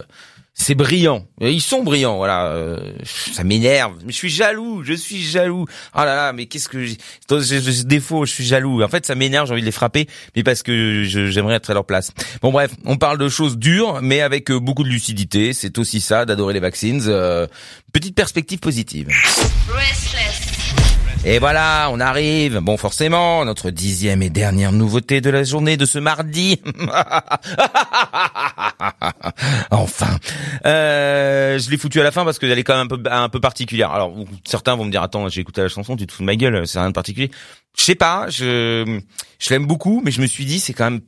[0.55, 1.27] c'est brillant.
[1.41, 2.47] Ils sont brillants, voilà.
[2.49, 3.95] Euh, ça m'énerve.
[4.07, 5.67] Je suis jaloux, je suis jaloux.
[5.95, 8.83] Oh là là, mais qu'est-ce que j'ai défaut, je suis jaloux.
[8.83, 11.75] En fait, ça m'énerve, j'ai envie de les frapper, mais parce que j'aimerais être à
[11.75, 12.13] leur place.
[12.43, 15.53] Bon bref, on parle de choses dures, mais avec euh, beaucoup de lucidité.
[15.53, 17.01] C'est aussi ça, d'adorer les vaccines.
[17.93, 19.09] petite perspective positive.
[21.25, 22.59] Et voilà, on arrive.
[22.59, 26.61] Bon, forcément, notre dixième et dernière nouveauté de la journée de ce mardi.
[29.71, 30.19] enfin,
[30.67, 33.29] euh, je l'ai foutu à la fin parce qu'elle est quand même un peu, un
[33.29, 33.93] peu particulière.
[33.93, 34.13] Alors,
[34.45, 36.67] certains vont me dire, attends, j'ai écouté la chanson, tu te fous de ma gueule,
[36.67, 37.31] c'est rien de particulier.
[37.79, 39.01] Je sais pas, je,
[39.39, 41.03] je l'aime beaucoup, mais je me suis dit, c'est quand même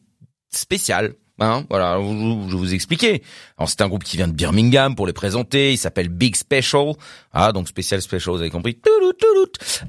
[0.50, 1.14] spécial.
[1.40, 3.22] Hein, voilà, je vous expliquer.
[3.58, 5.72] Alors c'est un groupe qui vient de Birmingham pour les présenter.
[5.72, 6.92] Il s'appelle Big Special.
[7.32, 8.78] Ah donc spécial special, vous avez compris.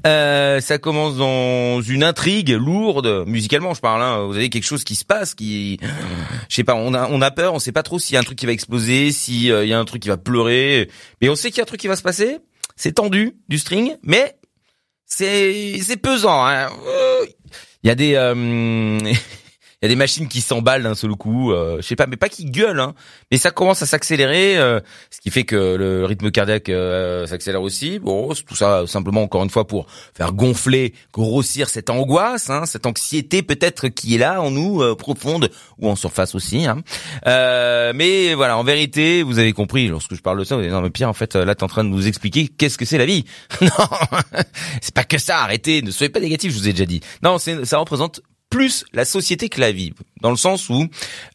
[0.08, 4.02] Euh, ça commence dans une intrigue lourde musicalement, je parle.
[4.02, 4.26] Hein.
[4.26, 5.80] Vous avez quelque chose qui se passe, qui,
[6.50, 8.22] je sais pas, on a on a peur, on sait pas trop s'il y a
[8.22, 10.90] un truc qui va exploser, s'il euh, y a un truc qui va pleurer,
[11.22, 12.40] mais on sait qu'il y a un truc qui va se passer.
[12.76, 14.36] C'est tendu du string, mais
[15.06, 16.44] c'est c'est pesant.
[16.44, 16.70] Hein.
[17.84, 19.00] Il y a des euh,
[19.86, 22.30] y a des machines qui s'emballent d'un seul coup, euh, je sais pas, mais pas
[22.30, 22.94] qui gueulent, hein,
[23.32, 24.80] mais ça commence à s'accélérer, euh,
[25.10, 28.00] ce qui fait que le rythme cardiaque euh, s'accélère aussi.
[28.00, 32.86] Bon, tout ça simplement encore une fois pour faire gonfler, grossir cette angoisse, hein, cette
[32.86, 36.66] anxiété peut-être qui est là en nous, profonde ou en surface aussi.
[36.66, 36.82] Hein.
[37.26, 40.78] mais voilà, en vérité, vous avez compris, lorsque je parle de ça, vous allez dire,
[40.78, 42.98] non mais Pierre, en fait, là, t'es en train de nous expliquer qu'est-ce que c'est
[42.98, 43.26] la vie.
[43.62, 43.68] non,
[44.82, 47.02] c'est pas que ça, arrêtez, ne soyez pas négatifs, je vous ai déjà dit.
[47.24, 50.86] Non, ça représente plus la société que la vie, dans le sens où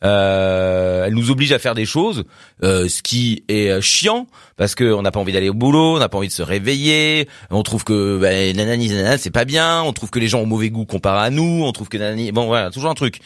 [0.04, 2.24] euh, elle nous oblige à faire des choses,
[2.62, 5.98] euh, ce qui est euh, chiant parce qu'on n'a pas envie d'aller au boulot, on
[5.98, 9.82] n'a pas envie de se réveiller, on trouve que ben, nanani nanana c'est pas bien,
[9.82, 12.32] on trouve que les gens ont mauvais goût comparé à nous, on trouve que nanani
[12.32, 13.20] bon voilà toujours un truc.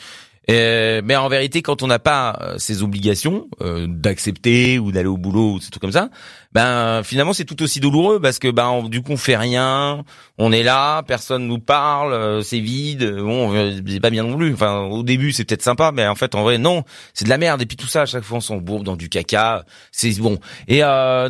[0.51, 5.09] Euh, mais en vérité, quand on n'a pas euh, ces obligations euh, d'accepter ou d'aller
[5.09, 6.11] au boulot ou ces trucs comme ça,
[6.53, 10.05] ben finalement c'est tout aussi douloureux parce que ben du coup on fait rien,
[10.39, 13.53] on est là, personne nous parle, euh, c'est vide, bon
[13.87, 14.53] c'est pas bien non plus.
[14.53, 16.85] Enfin au début c'est peut-être sympa, mais en fait en vrai non,
[17.15, 18.97] c'est de la merde et puis tout ça à chaque fois on s'en bourbe dans
[18.97, 20.39] du caca, c'est bon.
[20.69, 20.81] Et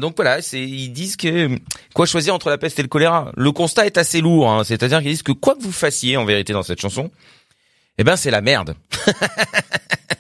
[0.01, 1.51] donc voilà, ils disent que
[1.95, 3.31] quoi choisir entre la peste et le choléra?
[3.37, 6.25] Le constat est assez lourd, hein, c'est-à-dire qu'ils disent que quoi que vous fassiez en
[6.25, 7.11] vérité dans cette chanson
[7.99, 8.75] eh ben c'est la merde.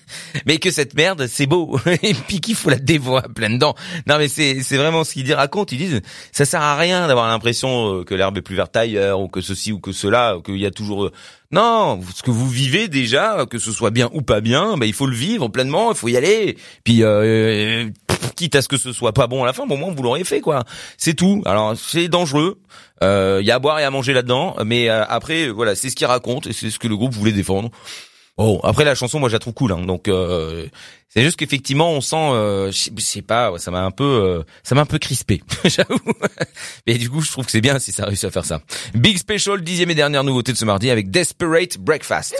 [0.47, 1.79] mais que cette merde, c'est beau.
[2.03, 3.75] Et puis qu'il faut la dévoiler plein dedans.
[4.07, 5.71] Non mais c'est c'est vraiment ce qu'ils racontent.
[5.73, 6.01] Ils disent
[6.33, 9.41] ça sert à rien d'avoir l'impression euh, que l'herbe est plus verte ailleurs ou que
[9.41, 11.05] ceci ou que cela, qu'il y a toujours.
[11.07, 11.13] Euh,
[11.51, 14.93] non, ce que vous vivez déjà, que ce soit bien ou pas bien, ben il
[14.93, 15.93] faut le vivre pleinement.
[15.93, 16.57] Il faut y aller.
[16.83, 17.89] Puis euh,
[18.37, 20.03] quitte à ce que ce soit pas bon à la fin, bon, au moins vous
[20.03, 20.65] l'aurez fait quoi.
[20.99, 21.43] C'est tout.
[21.47, 22.59] Alors c'est dangereux.
[23.01, 25.97] Il euh, y a à boire et à manger là-dedans, mais après voilà, c'est ce
[25.97, 27.71] qu'il raconte et c'est ce que le groupe voulait défendre.
[28.37, 30.67] Bon, après la chanson, moi je la trouve cool, hein, donc euh,
[31.09, 34.81] c'est juste qu'effectivement on sent, euh, je sais pas, ça m'a un peu, ça m'a
[34.81, 36.01] un peu crispé, j'avoue.
[36.87, 38.61] Mais du coup, je trouve que c'est bien si ça a réussi à faire ça.
[38.95, 42.35] Big Special, dixième et dernière nouveauté de ce mardi avec Desperate Breakfast.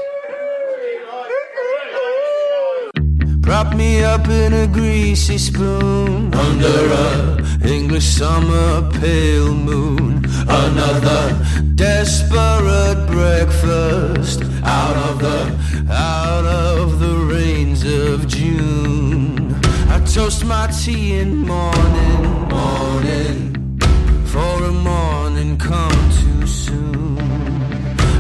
[3.45, 10.25] Prop me up in a greasy spoon under a English summer pale moon.
[10.49, 19.55] Another desperate breakfast out of the out of the rains of June.
[19.91, 23.79] I toast my tea in morning, morning,
[24.25, 27.19] for a morning come too soon.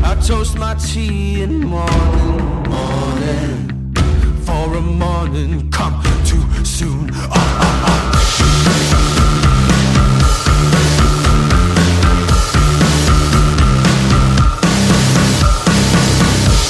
[0.04, 2.36] I toast my tea in morning,
[2.68, 3.73] morning,
[4.44, 7.08] for a morning come too soon.
[7.14, 8.00] Ah, ah, ah.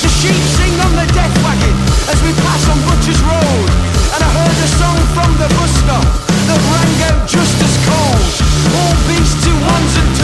[0.03, 1.77] The sheep sing on the death wagon
[2.12, 3.68] as we pass on Butcher's Road.
[4.14, 6.07] And I heard a song from the bus stop
[6.47, 8.27] that rang out just as cold.
[8.79, 10.24] All beasts to ones and twos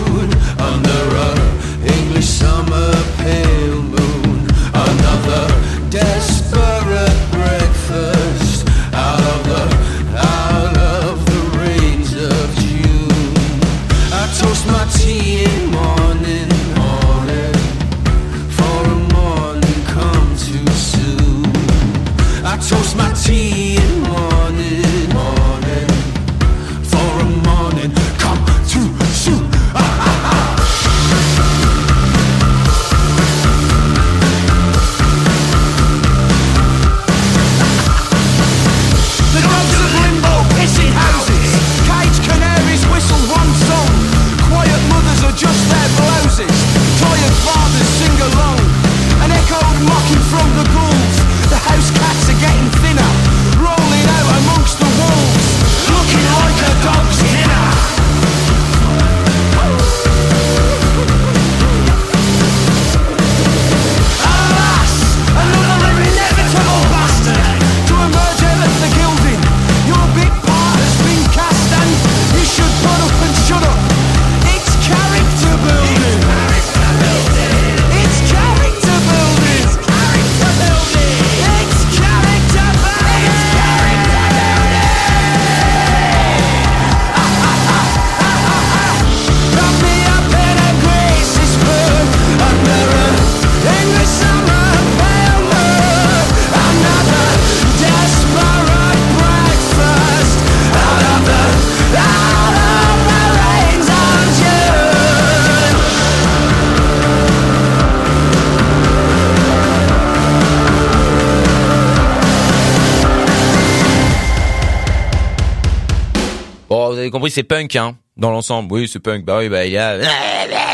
[117.31, 118.73] C'est punk, hein, dans l'ensemble.
[118.73, 119.23] Oui, c'est punk.
[119.23, 119.97] Bah oui, bah il y a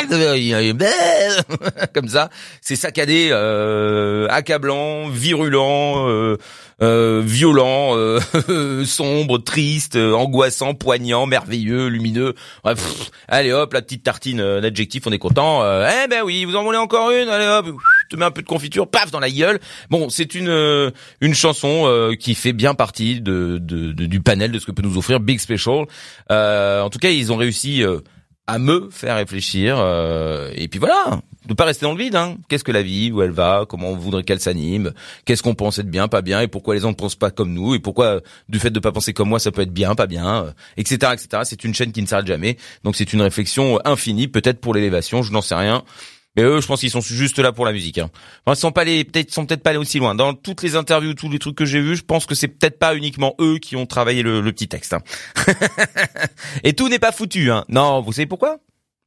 [1.93, 2.29] comme ça.
[2.61, 6.37] C'est saccadé, euh, accablant, virulent, euh,
[6.81, 8.19] euh, violent, euh,
[8.85, 12.33] sombre, triste, angoissant, poignant, merveilleux, lumineux.
[12.65, 12.73] Ouais,
[13.27, 15.61] allez hop, la petite tartine euh, d'adjectif, on est content.
[15.61, 17.29] Euh, eh ben oui, vous en voulez encore une?
[17.29, 17.67] Allez hop,
[18.07, 19.59] te mets un peu de confiture, paf dans la gueule.
[19.89, 20.91] Bon, c'est une euh,
[21.21, 24.71] une chanson euh, qui fait bien partie de, de- de- du panel de ce que
[24.71, 25.85] peut nous offrir Big Special.
[26.31, 27.83] Euh, en tout cas, ils ont réussi
[28.49, 29.75] à me faire réfléchir.
[29.77, 32.15] euh, et puis voilà, de pas rester dans le vide.
[32.15, 32.37] Hein.
[32.47, 34.93] Qu'est-ce que la vie, où elle va, comment on voudrait qu'elle s'anime,
[35.25, 37.53] qu'est-ce qu'on pense être bien, pas bien, et pourquoi les gens ne pensent pas comme
[37.53, 40.07] nous, et pourquoi du fait de pas penser comme moi, ça peut être bien, pas
[40.07, 41.41] bien, euh, etc., etc.
[41.43, 42.55] C'est une chaîne qui ne s'arrête jamais.
[42.85, 45.83] Donc c'est une réflexion infinie, peut-être pour l'élévation, je n'en sais rien.
[46.37, 47.97] Mais eux, je pense qu'ils sont juste là pour la musique.
[47.97, 48.09] Hein.
[48.45, 50.13] Enfin, ils sont pas allés, peut-être, sont peut-être pas allés aussi loin.
[50.15, 52.77] Dans toutes les interviews, tous les trucs que j'ai vus, je pense que c'est peut-être
[52.77, 54.93] pas uniquement eux qui ont travaillé le, le petit texte.
[54.93, 55.01] hein.
[56.63, 57.51] Et tout n'est pas foutu.
[57.51, 57.65] Hein.
[57.69, 58.59] Non, vous savez pourquoi?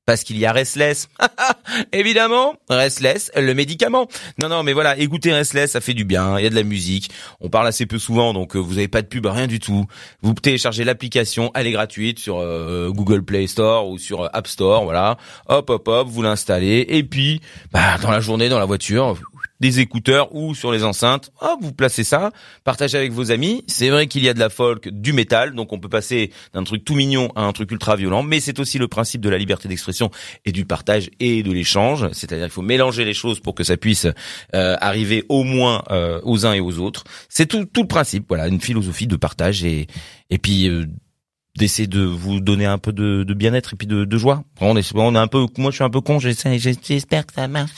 [0.06, 1.08] Parce qu'il y a Restless.
[1.92, 4.08] Évidemment, Restless, le médicament.
[4.42, 6.38] Non, non, mais voilà, écoutez Restless, ça fait du bien.
[6.38, 7.10] Il y a de la musique.
[7.40, 9.86] On parle assez peu souvent, donc euh, vous avez pas de pub, rien du tout.
[10.22, 14.46] Vous téléchargez l'application, elle est gratuite sur euh, Google Play Store ou sur euh, App
[14.46, 15.16] Store, voilà.
[15.48, 16.86] Hop, hop, hop, vous l'installez.
[16.88, 17.40] Et puis,
[17.72, 19.16] bah, dans la journée, dans la voiture,
[19.60, 21.30] des écouteurs ou sur les enceintes.
[21.40, 22.30] Hop, vous placez ça,
[22.64, 23.64] partagez avec vos amis.
[23.66, 26.64] C'est vrai qu'il y a de la folk, du métal, donc on peut passer d'un
[26.64, 29.38] truc tout mignon à un truc ultra violent, mais c'est aussi le principe de la
[29.38, 30.10] liberté d'expression
[30.44, 32.08] et du partage et de l'échange.
[32.12, 34.06] C'est-à-dire qu'il faut mélanger les choses pour que ça puisse
[34.54, 37.04] euh, arriver au moins euh, aux uns et aux autres.
[37.28, 39.86] C'est tout, tout le principe, voilà, une philosophie de partage et
[40.30, 40.86] et puis euh,
[41.56, 44.44] d'essayer de vous donner un peu de, de bien-être et puis de, de joie.
[44.60, 47.48] On est, on est un peu, moi je suis un peu con, j'espère que ça
[47.48, 47.70] marche.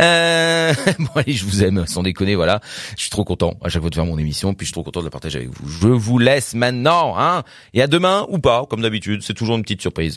[0.00, 2.60] Euh, bon allez, je vous aime, sans déconner, voilà.
[2.96, 4.82] Je suis trop content à chaque fois de faire mon émission, puis je suis trop
[4.82, 5.68] content de la partager avec vous.
[5.68, 7.42] Je vous laisse maintenant, hein.
[7.74, 10.16] Et à demain ou pas, comme d'habitude, c'est toujours une petite surprise.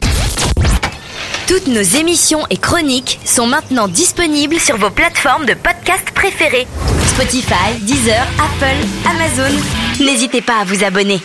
[1.48, 6.68] Toutes nos émissions et chroniques sont maintenant disponibles sur vos plateformes de podcast préférées.
[7.06, 9.56] Spotify, Deezer, Apple, Amazon.
[10.04, 11.20] N'hésitez pas à vous abonner.